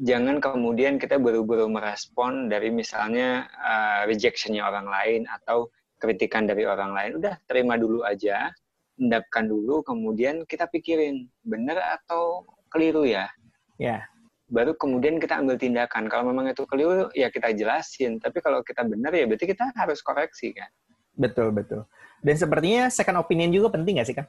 jangan 0.00 0.36
kemudian 0.44 1.00
kita 1.00 1.16
buru-buru 1.16 1.72
merespon 1.72 2.52
dari 2.52 2.68
misalnya 2.68 3.48
uh, 3.56 4.04
rejectionnya 4.04 4.68
orang 4.68 4.88
lain 4.88 5.22
atau 5.24 5.72
kritikan 5.96 6.44
dari 6.44 6.68
orang 6.68 6.92
lain. 6.92 7.10
Udah 7.20 7.40
terima 7.48 7.80
dulu 7.80 8.04
aja. 8.04 8.52
endapkan 8.96 9.44
dulu, 9.44 9.84
kemudian 9.84 10.48
kita 10.48 10.72
pikirin 10.72 11.28
benar 11.44 12.00
atau 12.00 12.48
keliru 12.72 13.04
ya. 13.04 13.28
Ya. 13.76 14.08
Baru 14.48 14.72
kemudian 14.72 15.20
kita 15.20 15.36
ambil 15.44 15.60
tindakan. 15.60 16.08
Kalau 16.08 16.32
memang 16.32 16.48
itu 16.48 16.64
keliru, 16.64 17.12
ya 17.12 17.28
kita 17.28 17.52
jelasin. 17.52 18.16
Tapi 18.16 18.40
kalau 18.40 18.64
kita 18.64 18.88
benar 18.88 19.12
ya 19.12 19.28
berarti 19.28 19.52
kita 19.52 19.68
harus 19.76 20.00
koreksi 20.00 20.56
kan. 20.56 20.72
Betul 21.16 21.50
betul. 21.50 21.88
Dan 22.20 22.36
sepertinya 22.36 22.92
second 22.92 23.18
opinion 23.20 23.50
juga 23.52 23.72
penting 23.72 24.00
nggak 24.00 24.08
sih 24.08 24.16
kan? 24.16 24.26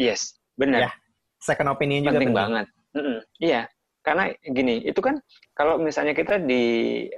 Yes, 0.00 0.36
benar. 0.58 0.88
Ya, 0.88 0.90
second 1.38 1.70
opinion 1.70 2.04
juga 2.04 2.18
penting, 2.18 2.32
penting. 2.32 2.40
banget. 2.40 2.66
Mm-mm, 2.94 3.18
iya, 3.42 3.62
karena 4.06 4.30
gini, 4.42 4.84
itu 4.84 5.00
kan 5.00 5.18
kalau 5.56 5.80
misalnya 5.80 6.14
kita 6.14 6.38
di 6.38 6.64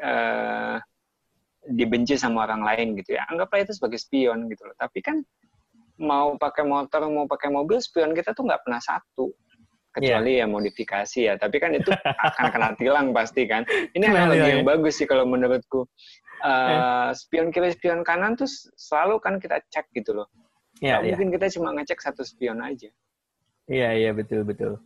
uh, 0.00 0.80
dibenci 1.66 2.14
sama 2.14 2.46
orang 2.46 2.62
lain 2.62 2.94
gitu 2.98 3.18
ya, 3.18 3.26
anggaplah 3.28 3.66
itu 3.66 3.74
sebagai 3.74 3.98
spion 3.98 4.46
gitu 4.50 4.62
loh. 4.66 4.76
Tapi 4.78 4.98
kan 5.02 5.20
mau 5.98 6.36
pakai 6.36 6.64
motor, 6.64 7.08
mau 7.08 7.26
pakai 7.26 7.48
mobil, 7.50 7.80
spion 7.80 8.12
kita 8.12 8.32
tuh 8.36 8.46
nggak 8.46 8.62
pernah 8.62 8.80
satu. 8.80 9.32
Kecuali 9.96 10.36
yeah. 10.36 10.44
ya 10.44 10.52
modifikasi 10.52 11.18
ya. 11.24 11.34
Tapi 11.40 11.56
kan 11.56 11.72
itu 11.72 11.88
akan 12.28 12.46
kena 12.52 12.70
tilang 12.76 13.06
pasti 13.16 13.48
kan. 13.48 13.64
Ini 13.96 14.12
analogi 14.12 14.60
yang 14.60 14.64
bagus 14.68 15.00
sih 15.00 15.08
kalau 15.08 15.24
menurutku. 15.24 15.88
Uh, 16.44 17.10
spion 17.16 17.48
kiri, 17.48 17.72
spion 17.72 18.04
kanan 18.04 18.36
tuh 18.36 18.48
selalu 18.76 19.16
kan 19.20 19.40
kita 19.40 19.60
cek 19.72 19.88
gitu 19.96 20.12
loh. 20.22 20.28
Yeah, 20.84 21.00
yeah. 21.00 21.16
mungkin 21.16 21.32
kita 21.32 21.48
cuma 21.56 21.72
ngecek 21.72 22.00
satu 22.04 22.20
spion 22.20 22.60
aja. 22.60 22.92
Iya, 23.66 23.88
iya 23.96 24.10
betul 24.12 24.44
betul. 24.44 24.76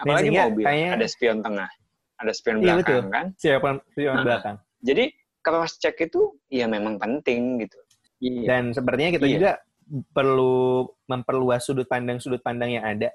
Apalagi 0.00 0.32
Sehingga, 0.32 0.44
mobil, 0.50 0.64
kayaknya... 0.64 0.90
ada 0.96 1.06
spion 1.06 1.38
tengah, 1.44 1.70
ada 2.18 2.32
spion 2.32 2.56
iya, 2.58 2.64
belakang 2.64 2.82
betul. 2.82 3.02
kan? 3.12 3.26
Spion, 3.36 3.76
spion 3.92 4.14
nah, 4.16 4.24
belakang. 4.24 4.56
Jadi 4.84 5.04
cross 5.44 5.72
check 5.76 5.96
itu 6.00 6.20
ya 6.48 6.66
memang 6.66 6.96
penting 6.96 7.60
gitu. 7.60 7.78
Iya. 8.24 8.42
Dan 8.48 8.62
sepertinya 8.72 9.12
kita 9.20 9.26
iya. 9.28 9.34
juga 9.36 9.50
perlu 10.16 10.88
memperluas 11.04 11.62
sudut 11.68 11.84
pandang 11.84 12.16
sudut 12.16 12.40
pandang 12.40 12.72
yang 12.80 12.84
ada. 12.88 13.12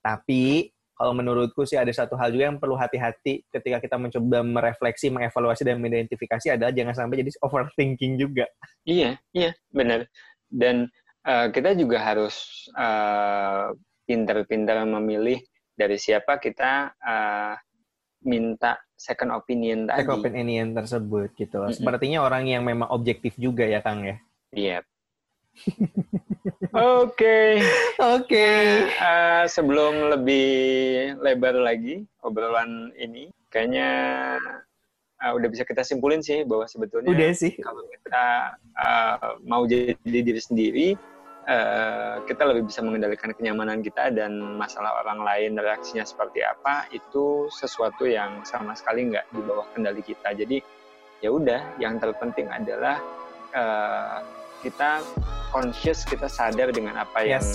Tapi 0.00 0.72
kalau 0.98 1.14
menurutku 1.14 1.62
sih 1.62 1.78
ada 1.78 1.94
satu 1.94 2.18
hal 2.18 2.34
juga 2.34 2.50
yang 2.50 2.58
perlu 2.58 2.74
hati-hati 2.74 3.46
ketika 3.54 3.78
kita 3.78 3.94
mencoba 3.94 4.42
merefleksi, 4.42 5.14
mengevaluasi 5.14 5.62
dan 5.62 5.78
mengidentifikasi 5.78 6.58
adalah 6.58 6.74
jangan 6.74 6.94
sampai 6.98 7.22
jadi 7.22 7.30
overthinking 7.46 8.18
juga. 8.18 8.50
Iya, 8.82 9.14
iya, 9.30 9.54
benar. 9.70 10.10
Dan 10.50 10.90
uh, 11.22 11.46
kita 11.54 11.78
juga 11.78 12.02
harus 12.02 12.66
uh, 12.74 13.70
pintar-pintar 14.10 14.82
memilih 14.82 15.38
dari 15.78 15.94
siapa 16.02 16.42
kita 16.42 16.90
uh, 16.98 17.54
minta 18.26 18.82
second 18.98 19.30
opinion 19.38 19.86
tadi. 19.86 20.02
Second 20.02 20.26
opinion 20.26 20.66
tersebut 20.74 21.30
gitu. 21.38 21.62
Mm 21.62 21.70
-hmm. 21.70 21.76
Sepertinya 21.78 22.18
orang 22.26 22.50
yang 22.50 22.66
memang 22.66 22.90
objektif 22.90 23.38
juga 23.38 23.62
ya 23.62 23.78
Kang 23.78 24.02
ya. 24.02 24.18
Iya. 24.50 24.82
Yep. 24.82 24.97
Oke. 27.02 27.62
Oke. 27.98 28.48
Eh, 28.88 29.44
sebelum 29.48 30.12
lebih 30.14 30.48
lebar 31.18 31.56
lagi 31.58 32.06
obrolan 32.22 32.92
ini, 32.94 33.32
kayaknya 33.48 33.90
uh, 35.22 35.32
udah 35.34 35.48
bisa 35.50 35.66
kita 35.66 35.82
simpulin 35.82 36.22
sih 36.22 36.46
bahwa 36.46 36.64
sebetulnya 36.70 37.10
udah 37.10 37.30
sih. 37.34 37.52
kalau 37.58 37.82
kita 37.90 38.26
uh, 38.78 39.38
mau 39.44 39.66
jadi 39.66 39.96
diri 39.98 40.40
sendiri, 40.40 40.88
uh, 41.48 42.22
kita 42.24 42.42
lebih 42.46 42.70
bisa 42.70 42.80
mengendalikan 42.84 43.34
kenyamanan 43.34 43.82
kita 43.82 44.14
dan 44.14 44.38
masalah 44.56 45.02
orang 45.02 45.22
lain 45.26 45.58
reaksinya 45.58 46.06
seperti 46.06 46.44
apa 46.46 46.86
itu 46.94 47.50
sesuatu 47.50 48.06
yang 48.06 48.42
sama 48.46 48.74
sekali 48.78 49.10
nggak 49.10 49.26
di 49.34 49.40
bawah 49.42 49.66
kendali 49.74 50.02
kita. 50.04 50.32
Jadi 50.34 50.62
ya 51.18 51.34
udah, 51.34 51.78
yang 51.82 51.98
terpenting 51.98 52.46
adalah 52.46 53.02
uh, 53.54 54.22
kita 54.60 55.02
conscious, 55.48 56.04
kita 56.04 56.28
sadar 56.28 56.70
dengan 56.74 57.00
apa 57.00 57.24
yes. 57.24 57.30
yang 57.30 57.46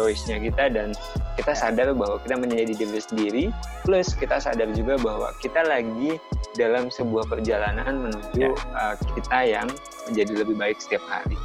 choice-nya 0.00 0.36
kita 0.40 0.72
dan 0.72 0.96
kita 1.36 1.52
sadar 1.52 1.92
bahwa 1.92 2.16
kita 2.24 2.36
menjadi 2.40 2.72
diri 2.76 3.00
sendiri. 3.00 3.44
Plus 3.84 4.16
kita 4.16 4.40
sadar 4.40 4.72
juga 4.72 4.96
bahwa 5.00 5.28
kita 5.44 5.60
lagi 5.66 6.16
dalam 6.56 6.88
sebuah 6.88 7.28
perjalanan 7.28 8.10
menuju 8.10 8.52
yeah. 8.52 8.74
uh, 8.74 8.94
kita 9.16 9.38
yang 9.46 9.68
menjadi 10.08 10.32
lebih 10.44 10.56
baik 10.58 10.76
setiap 10.82 11.04
hari 11.06 11.38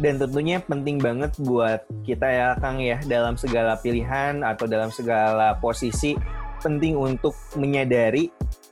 dan 0.00 0.16
tentunya 0.16 0.56
penting 0.64 0.96
banget 0.96 1.36
buat 1.44 1.84
kita 2.08 2.24
ya 2.24 2.48
Kang 2.56 2.80
ya 2.80 2.96
dalam 3.04 3.36
segala 3.36 3.76
pilihan 3.76 4.40
atau 4.40 4.64
dalam 4.64 4.88
segala 4.88 5.58
posisi 5.60 6.16
penting 6.62 6.94
untuk 6.96 7.34
menyadari 7.58 8.30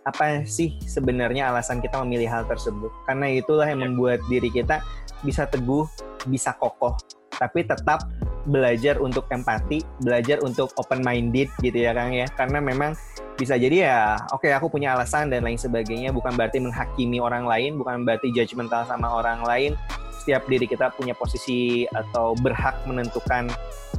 apa 0.09 0.47
sih 0.49 0.81
sebenarnya 0.87 1.53
alasan 1.53 1.83
kita 1.85 2.01
memilih 2.01 2.31
hal 2.31 2.45
tersebut 2.49 2.89
karena 3.05 3.29
itulah 3.37 3.69
yang 3.69 3.85
ya. 3.85 3.87
membuat 3.91 4.19
diri 4.33 4.49
kita 4.49 4.81
bisa 5.21 5.45
teguh 5.45 5.85
bisa 6.31 6.57
kokoh 6.57 6.97
tapi 7.37 7.65
tetap 7.69 8.09
belajar 8.49 8.97
untuk 8.97 9.29
empati 9.29 9.85
belajar 10.01 10.41
untuk 10.41 10.73
open 10.81 11.05
minded 11.05 11.53
gitu 11.61 11.77
ya 11.77 11.93
Kang 11.93 12.17
ya 12.17 12.25
karena 12.33 12.63
memang 12.65 12.97
bisa 13.37 13.61
jadi 13.61 13.77
ya 13.89 14.01
oke 14.33 14.49
okay, 14.49 14.57
aku 14.57 14.73
punya 14.73 14.97
alasan 14.97 15.29
dan 15.29 15.45
lain 15.45 15.61
sebagainya 15.61 16.13
bukan 16.13 16.33
berarti 16.33 16.61
menghakimi 16.61 17.21
orang 17.21 17.45
lain 17.45 17.77
bukan 17.77 18.05
berarti 18.09 18.33
judgmental 18.33 18.89
sama 18.89 19.09
orang 19.09 19.45
lain 19.45 19.73
setiap 20.21 20.45
diri 20.45 20.69
kita 20.69 20.93
punya 20.93 21.17
posisi 21.17 21.89
atau 21.97 22.37
berhak 22.45 22.77
menentukan 22.85 23.49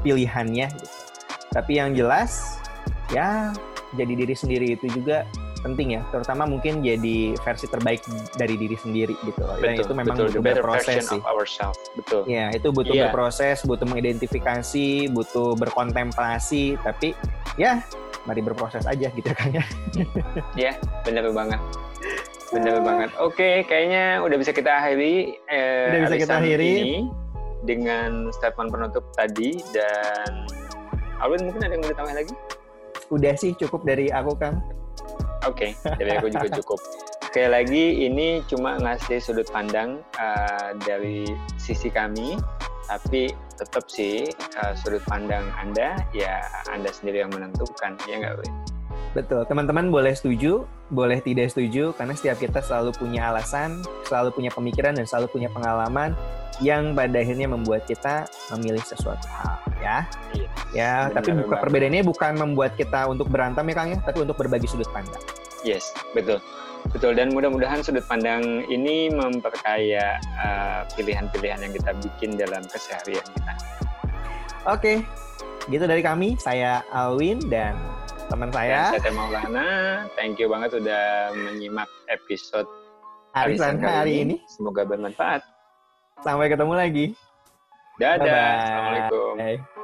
pilihannya 0.05 0.69
gitu. 0.69 0.97
Tapi 1.51 1.81
yang 1.81 1.97
jelas 1.97 2.61
ya 3.09 3.49
jadi 3.95 4.13
diri 4.13 4.35
sendiri 4.35 4.67
itu 4.79 4.87
juga 4.91 5.27
penting 5.61 5.93
ya, 5.93 6.01
terutama 6.09 6.49
mungkin 6.49 6.81
jadi 6.81 7.37
versi 7.37 7.69
terbaik 7.69 8.01
dari 8.33 8.57
diri 8.57 8.73
sendiri 8.73 9.13
gitu. 9.21 9.41
Betul, 9.45 9.61
Dan 9.61 9.73
itu 9.77 9.93
memang 9.93 10.15
betul, 10.17 10.27
butuh 10.33 10.41
berproses 10.41 11.03
sih. 11.05 11.21
Betul. 11.93 12.21
Ya, 12.25 12.49
itu 12.49 12.67
butuh 12.73 12.95
yeah. 12.97 13.09
berproses, 13.09 13.61
butuh 13.61 13.85
mengidentifikasi, 13.85 15.13
butuh 15.13 15.53
berkontemplasi, 15.61 16.81
tapi 16.81 17.13
ya 17.61 17.85
mari 18.25 18.41
berproses 18.41 18.85
aja 18.89 19.09
gitu 19.13 19.31
kan 19.33 19.49
ya. 19.53 19.65
Iya, 20.59 20.73
benar 21.05 21.29
banget. 21.29 21.61
Bener 22.51 22.83
banget. 22.83 23.09
Oke, 23.21 23.63
kayaknya 23.69 24.19
udah 24.25 24.37
bisa 24.41 24.51
kita 24.51 24.81
akhiri. 24.81 25.39
Eh, 25.47 25.87
udah 25.93 25.99
bisa 26.09 26.17
kita 26.19 26.33
akhiri 26.41 26.69
ini 26.83 26.97
dengan 27.63 28.33
statement 28.33 28.73
penutup 28.73 29.05
tadi 29.13 29.61
dan 29.71 30.49
Alwin 31.21 31.45
mungkin 31.45 31.61
ada 31.61 31.73
yang 31.77 31.81
mau 31.85 31.91
ditambah 31.93 32.15
lagi? 32.17 32.33
Udah 33.11 33.35
sih 33.35 33.51
cukup 33.59 33.83
dari 33.83 34.07
aku 34.07 34.33
kan. 34.39 34.63
Oke, 35.43 35.75
okay, 35.75 35.97
dari 35.99 36.15
aku 36.15 36.31
juga 36.31 36.47
cukup. 36.63 36.79
Sekali 37.27 37.49
lagi 37.49 37.83
ini 38.07 38.39
cuma 38.47 38.77
ngasih 38.79 39.19
sudut 39.19 39.47
pandang 39.49 39.99
uh, 40.19 40.71
dari 40.83 41.27
sisi 41.59 41.91
kami, 41.91 42.37
tapi 42.87 43.31
tetap 43.57 43.87
sih 43.91 44.29
uh, 44.61 44.73
sudut 44.77 45.01
pandang 45.07 45.43
Anda 45.59 45.97
ya 46.15 46.43
Anda 46.69 46.93
sendiri 46.93 47.25
yang 47.25 47.33
menentukan, 47.33 47.99
ya 48.05 48.15
nggak, 48.21 48.35
Win? 48.39 48.70
Betul, 49.11 49.43
teman-teman 49.43 49.91
boleh 49.91 50.15
setuju, 50.15 50.63
boleh 50.87 51.19
tidak 51.19 51.51
setuju, 51.51 51.91
karena 51.99 52.15
setiap 52.15 52.39
kita 52.39 52.63
selalu 52.63 52.95
punya 52.95 53.27
alasan, 53.27 53.83
selalu 54.07 54.31
punya 54.31 54.51
pemikiran, 54.55 54.95
dan 54.95 55.03
selalu 55.03 55.27
punya 55.35 55.51
pengalaman 55.51 56.15
yang 56.63 56.95
pada 56.95 57.19
akhirnya 57.19 57.51
membuat 57.51 57.83
kita 57.83 58.23
memilih 58.55 58.79
sesuatu 58.79 59.27
hal, 59.27 59.59
ya. 59.83 59.97
Iya. 60.31 60.49
Ya, 60.71 60.93
Benar 61.11 61.15
tapi 61.19 61.29
buka 61.43 61.55
perbedaannya 61.59 62.03
bukan 62.07 62.31
membuat 62.39 62.79
kita 62.79 63.11
untuk 63.11 63.27
berantem 63.27 63.67
ya 63.67 63.75
Kang 63.75 63.89
ya, 63.91 63.99
tapi 63.99 64.23
untuk 64.23 64.39
berbagi 64.39 64.71
sudut 64.71 64.87
pandang. 64.95 65.19
Yes, 65.67 65.91
betul. 66.15 66.39
Betul, 66.95 67.13
dan 67.13 67.35
mudah-mudahan 67.35 67.83
sudut 67.83 68.07
pandang 68.07 68.63
ini 68.71 69.11
memperkaya 69.11 70.17
uh, 70.39 70.87
pilihan-pilihan 70.95 71.59
uh, 71.59 71.63
yang 71.67 71.73
kita 71.75 71.91
bikin 71.99 72.39
dalam 72.39 72.63
keseharian 72.71 73.27
kita. 73.37 73.53
Oke, 74.71 75.03
gitu 75.67 75.83
dari 75.85 76.01
kami. 76.01 76.39
Saya 76.41 76.81
Alwin 76.89 77.37
dan 77.51 77.77
teman 78.31 78.49
saya. 78.55 78.95
Dan 78.95 79.03
saya 79.03 79.13
Maulana. 79.13 79.69
Thank 80.15 80.39
you 80.39 80.47
banget 80.47 80.79
udah 80.79 81.35
menyimak 81.35 81.89
episode 82.07 82.67
Arisan 83.35 83.83
hari 83.83 84.23
ini. 84.23 84.39
ini. 84.39 84.47
Semoga 84.47 84.87
bermanfaat. 84.87 85.43
Sampai 86.23 86.47
ketemu 86.47 86.73
lagi. 86.79 87.05
Dadah. 87.99 88.23
Bye 88.23 88.31
-bye. 88.31 88.55
Assalamualaikum. 88.63 89.79